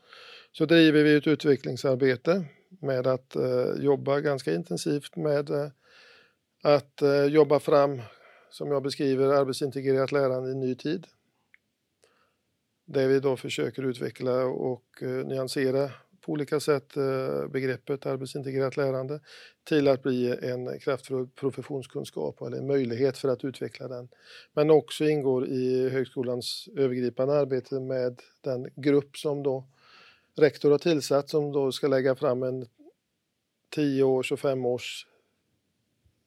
så 0.51 0.65
driver 0.65 1.03
vi 1.03 1.15
ett 1.15 1.27
utvecklingsarbete 1.27 2.45
med 2.81 3.07
att 3.07 3.35
eh, 3.35 3.73
jobba 3.79 4.19
ganska 4.19 4.53
intensivt 4.53 5.15
med 5.15 5.49
eh, 5.49 5.67
att 6.63 7.01
eh, 7.01 7.25
jobba 7.25 7.59
fram, 7.59 8.01
som 8.49 8.71
jag 8.71 8.83
beskriver, 8.83 9.27
arbetsintegrerat 9.27 10.11
lärande 10.11 10.51
i 10.51 10.55
ny 10.55 10.75
tid. 10.75 11.07
Där 12.85 13.07
vi 13.07 13.19
då 13.19 13.37
försöker 13.37 13.83
utveckla 13.83 14.45
och 14.45 14.85
eh, 15.01 15.25
nyansera 15.25 15.91
på 16.25 16.31
olika 16.31 16.59
sätt 16.59 16.97
eh, 16.97 17.47
begreppet 17.47 18.05
arbetsintegrerat 18.05 18.77
lärande 18.77 19.19
till 19.63 19.88
att 19.88 20.03
bli 20.03 20.38
en 20.41 20.79
kraftfull 20.79 21.27
professionskunskap 21.27 22.41
eller 22.41 22.57
en 22.57 22.67
möjlighet 22.67 23.17
för 23.17 23.29
att 23.29 23.45
utveckla 23.45 23.88
den. 23.88 24.09
Men 24.53 24.71
också 24.71 25.05
ingår 25.05 25.47
i 25.47 25.89
högskolans 25.89 26.69
övergripande 26.75 27.33
arbete 27.33 27.79
med 27.79 28.21
den 28.41 28.69
grupp 28.75 29.17
som 29.17 29.43
då 29.43 29.63
rektor 30.36 30.71
har 30.71 30.77
tillsatt 30.77 31.29
som 31.29 31.51
då 31.51 31.71
ska 31.71 31.88
lägga 31.88 32.15
fram 32.15 32.43
en 32.43 32.65
10 33.69 34.03
års 34.03 34.31
och 34.31 34.39
5 34.39 34.65
års 34.65 35.07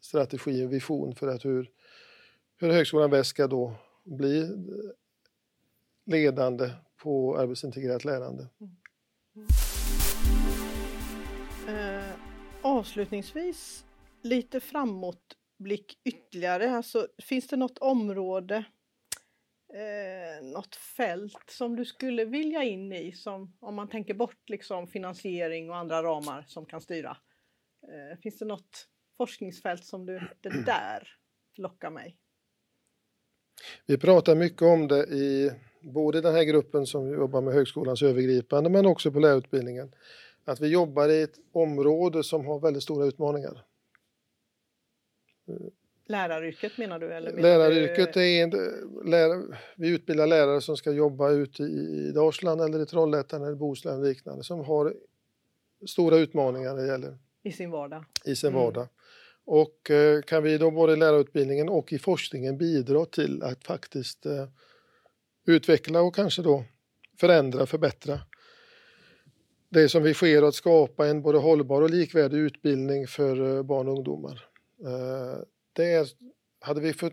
strategi 0.00 0.64
och 0.64 0.72
vision 0.72 1.14
för 1.14 1.28
att 1.28 1.44
hur, 1.44 1.70
hur 2.56 2.72
Högskolan 2.72 3.10
Väst 3.10 3.30
ska 3.30 3.46
då 3.46 3.74
bli 4.04 4.48
ledande 6.04 6.70
på 6.96 7.38
arbetsintegrerat 7.38 8.04
lärande. 8.04 8.48
Mm. 8.60 8.76
mm 9.36 9.65
avslutningsvis, 12.66 13.84
lite 14.22 14.60
framåtblick 14.60 15.98
ytterligare. 16.04 16.70
Alltså, 16.70 17.08
finns 17.22 17.48
det 17.48 17.56
något 17.56 17.78
område, 17.78 18.64
eh, 19.74 20.44
något 20.44 20.76
fält 20.76 21.50
som 21.50 21.76
du 21.76 21.84
skulle 21.84 22.24
vilja 22.24 22.62
in 22.62 22.92
i, 22.92 23.12
som, 23.12 23.56
om 23.60 23.74
man 23.74 23.88
tänker 23.88 24.14
bort 24.14 24.50
liksom, 24.50 24.86
finansiering 24.86 25.70
och 25.70 25.76
andra 25.76 26.02
ramar 26.02 26.44
som 26.48 26.66
kan 26.66 26.80
styra? 26.80 27.16
Eh, 27.82 28.18
finns 28.18 28.38
det 28.38 28.44
något 28.44 28.88
forskningsfält 29.16 29.84
som 29.84 30.06
du, 30.06 30.20
det 30.40 30.48
där 30.66 31.08
lockar 31.56 31.90
mig? 31.90 32.16
Vi 33.86 33.98
pratar 33.98 34.34
mycket 34.34 34.62
om 34.62 34.88
det 34.88 35.04
i 35.04 35.52
både 35.80 36.20
den 36.20 36.34
här 36.34 36.44
gruppen 36.44 36.86
som 36.86 37.12
jobbar 37.12 37.40
med 37.40 37.54
högskolans 37.54 38.02
övergripande 38.02 38.70
men 38.70 38.86
också 38.86 39.12
på 39.12 39.18
lärarutbildningen. 39.18 39.92
Att 40.46 40.60
vi 40.60 40.68
jobbar 40.68 41.08
i 41.08 41.22
ett 41.22 41.38
område 41.52 42.22
som 42.24 42.46
har 42.46 42.60
väldigt 42.60 42.82
stora 42.82 43.06
utmaningar. 43.06 43.64
Läraryrket 46.08 46.78
menar 46.78 46.98
du? 46.98 47.12
Eller 47.14 47.32
menar 47.32 47.42
Läraryrket 47.42 48.12
du... 48.14 48.20
är 48.20 48.42
en, 48.42 48.50
lär, 49.10 49.58
vi 49.76 49.88
utbildar 49.88 50.26
lärare 50.26 50.60
som 50.60 50.76
ska 50.76 50.92
jobba 50.92 51.30
ute 51.30 51.62
i 51.62 52.12
Dalsland 52.14 52.60
eller 52.60 52.82
i 52.82 52.86
Trollhättan 52.86 53.42
eller 53.42 53.54
Bohuslän 53.54 53.98
och 53.98 54.04
liknande 54.04 54.44
som 54.44 54.60
har 54.64 54.94
stora 55.86 56.16
utmaningar 56.16 56.74
när 56.74 56.82
det 56.82 56.88
gäller 56.88 57.18
I 57.42 57.52
sin 57.52 57.70
vardag. 57.70 58.04
i 58.24 58.36
sin 58.36 58.48
Mm. 58.50 58.60
vardag. 58.62 58.88
Och 59.44 59.90
eh, 59.90 60.22
kan 60.22 60.42
vi 60.42 60.58
då 60.58 60.70
både 60.70 60.92
i 60.92 60.96
lärarutbildningen 60.96 61.68
och 61.68 61.92
i 61.92 61.98
forskningen 61.98 62.58
bidra 62.58 63.04
till 63.04 63.42
att 63.42 63.64
faktiskt 63.64 64.26
eh, 64.26 64.48
utveckla 65.46 66.00
och 66.02 66.14
kanske 66.14 66.42
då 66.42 66.64
förändra, 67.20 67.66
förbättra 67.66 68.20
det 69.68 69.88
som 69.88 70.02
vi 70.02 70.14
sker 70.14 70.42
att 70.42 70.54
skapa 70.54 71.06
en 71.06 71.22
både 71.22 71.38
hållbar 71.38 71.82
och 71.82 71.90
likvärdig 71.90 72.38
utbildning 72.38 73.06
för 73.06 73.56
eh, 73.56 73.62
barn 73.62 73.88
och 73.88 73.94
ungdomar. 73.94 74.44
Eh, 74.84 75.38
det 75.72 75.92
är, 75.92 76.08
hade 76.60 76.80
vi 76.80 76.92
fått, 76.92 77.12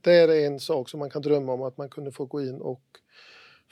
det 0.00 0.12
är 0.12 0.46
en 0.46 0.60
sak 0.60 0.88
som 0.88 1.00
man 1.00 1.10
kan 1.10 1.22
drömma 1.22 1.52
om 1.52 1.62
att 1.62 1.76
man 1.76 1.88
kunde 1.88 2.12
få 2.12 2.24
gå 2.24 2.42
in 2.42 2.60
och 2.60 2.82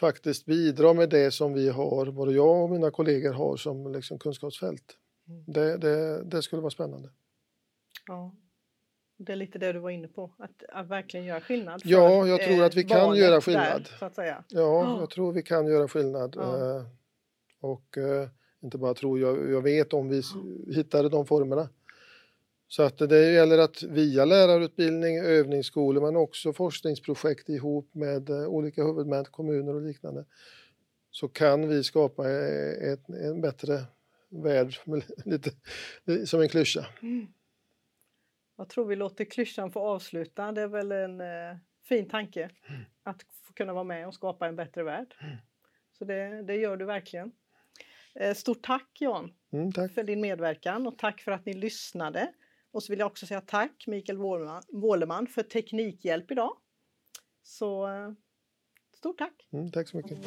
faktiskt 0.00 0.46
bidra 0.46 0.92
med 0.92 1.10
det 1.10 1.30
som 1.30 1.52
vi 1.52 1.68
har, 1.68 2.10
både 2.10 2.32
jag 2.32 2.62
och 2.62 2.70
mina 2.70 2.90
kollegor 2.90 3.32
har 3.32 3.56
som 3.56 3.92
liksom 3.92 4.18
kunskapsfält. 4.18 4.96
Mm. 5.28 5.44
Det, 5.46 5.76
det, 5.76 6.24
det 6.24 6.42
skulle 6.42 6.62
vara 6.62 6.70
spännande. 6.70 7.08
Ja. 8.06 8.34
Det 9.16 9.32
är 9.32 9.36
lite 9.36 9.58
det 9.58 9.72
du 9.72 9.78
var 9.78 9.90
inne 9.90 10.08
på, 10.08 10.30
att, 10.38 10.62
att 10.68 10.86
verkligen 10.88 11.26
göra 11.26 11.40
skillnad. 11.40 11.82
Ja, 11.84 12.26
jag 12.26 12.42
tror 12.42 12.60
eh, 12.60 12.64
att 12.64 12.74
vi 12.74 12.84
kan 12.84 13.16
göra 13.16 13.30
där, 13.34 13.40
skillnad. 13.40 13.88
Ja, 14.00 14.10
Ja. 14.48 15.00
jag 15.00 15.10
tror 15.10 15.32
vi 15.32 15.42
kan 15.42 15.66
göra 15.66 15.88
skillnad. 15.88 16.36
Ja. 16.38 16.84
Och 17.60 17.98
eh, 17.98 18.28
inte 18.60 18.78
bara 18.78 18.94
tro, 18.94 19.18
jag, 19.18 19.50
jag 19.50 19.62
vet 19.62 19.92
om 19.92 20.08
vi 20.08 20.22
hittade 20.74 21.08
de 21.08 21.26
formerna. 21.26 21.68
Så 22.68 22.82
att 22.82 22.98
det 22.98 23.32
gäller 23.32 23.58
att 23.58 23.82
via 23.82 24.24
lärarutbildning, 24.24 25.18
övningsskolor 25.18 26.02
men 26.02 26.16
också 26.16 26.52
forskningsprojekt 26.52 27.48
ihop 27.48 27.94
med 27.94 28.30
eh, 28.30 28.46
olika 28.46 28.84
huvudmän, 28.84 29.24
kommuner 29.24 29.74
och 29.74 29.82
liknande 29.82 30.24
så 31.10 31.28
kan 31.28 31.68
vi 31.68 31.84
skapa 31.84 32.30
eh, 32.30 32.92
ett, 32.92 33.08
en 33.08 33.40
bättre 33.40 33.84
värld, 34.28 34.74
lite, 35.24 35.50
som 36.26 36.40
en 36.40 36.48
klyscha. 36.48 36.86
Jag 38.56 38.68
tror 38.68 38.86
vi 38.86 38.96
låter 38.96 39.24
klyschan 39.24 39.70
få 39.70 39.80
avsluta. 39.80 40.52
Det 40.52 40.60
är 40.60 40.68
väl 40.68 40.92
en 40.92 41.20
eh, 41.20 41.56
fin 41.88 42.08
tanke 42.08 42.50
Mm. 42.68 42.82
att 43.02 43.22
få 43.22 43.52
kunna 43.52 43.72
vara 43.72 43.84
med 43.84 44.06
och 44.06 44.14
skapa 44.14 44.46
en 44.46 44.56
bättre 44.56 44.82
värld. 44.82 45.14
Så 45.98 46.04
det, 46.04 46.42
det 46.42 46.56
gör 46.56 46.76
du 46.76 46.84
verkligen. 46.84 47.32
Eh, 48.14 48.34
stort 48.34 48.62
tack 48.62 48.96
Jan 49.00 49.32
Mm, 49.52 49.72
tack. 49.72 49.92
för 49.94 50.02
din 50.04 50.20
medverkan 50.20 50.86
och 50.86 50.98
tack 50.98 51.20
för 51.20 51.32
att 51.32 51.46
ni 51.46 51.52
lyssnade. 51.54 52.32
Och 52.72 52.82
så 52.82 52.92
vill 52.92 52.98
jag 52.98 53.06
också 53.06 53.26
säga 53.26 53.40
tack 53.40 53.84
Mikael 53.86 54.18
Wåleman- 54.72 55.26
för 55.26 55.42
teknikhjälp 55.42 56.30
idag. 56.30 56.56
Så 57.42 57.88
eh, 57.88 58.12
stort 58.96 59.18
tack! 59.18 59.48
Mm, 59.52 59.70
tack 59.72 59.88
så 59.88 59.96
mycket. 59.96 60.18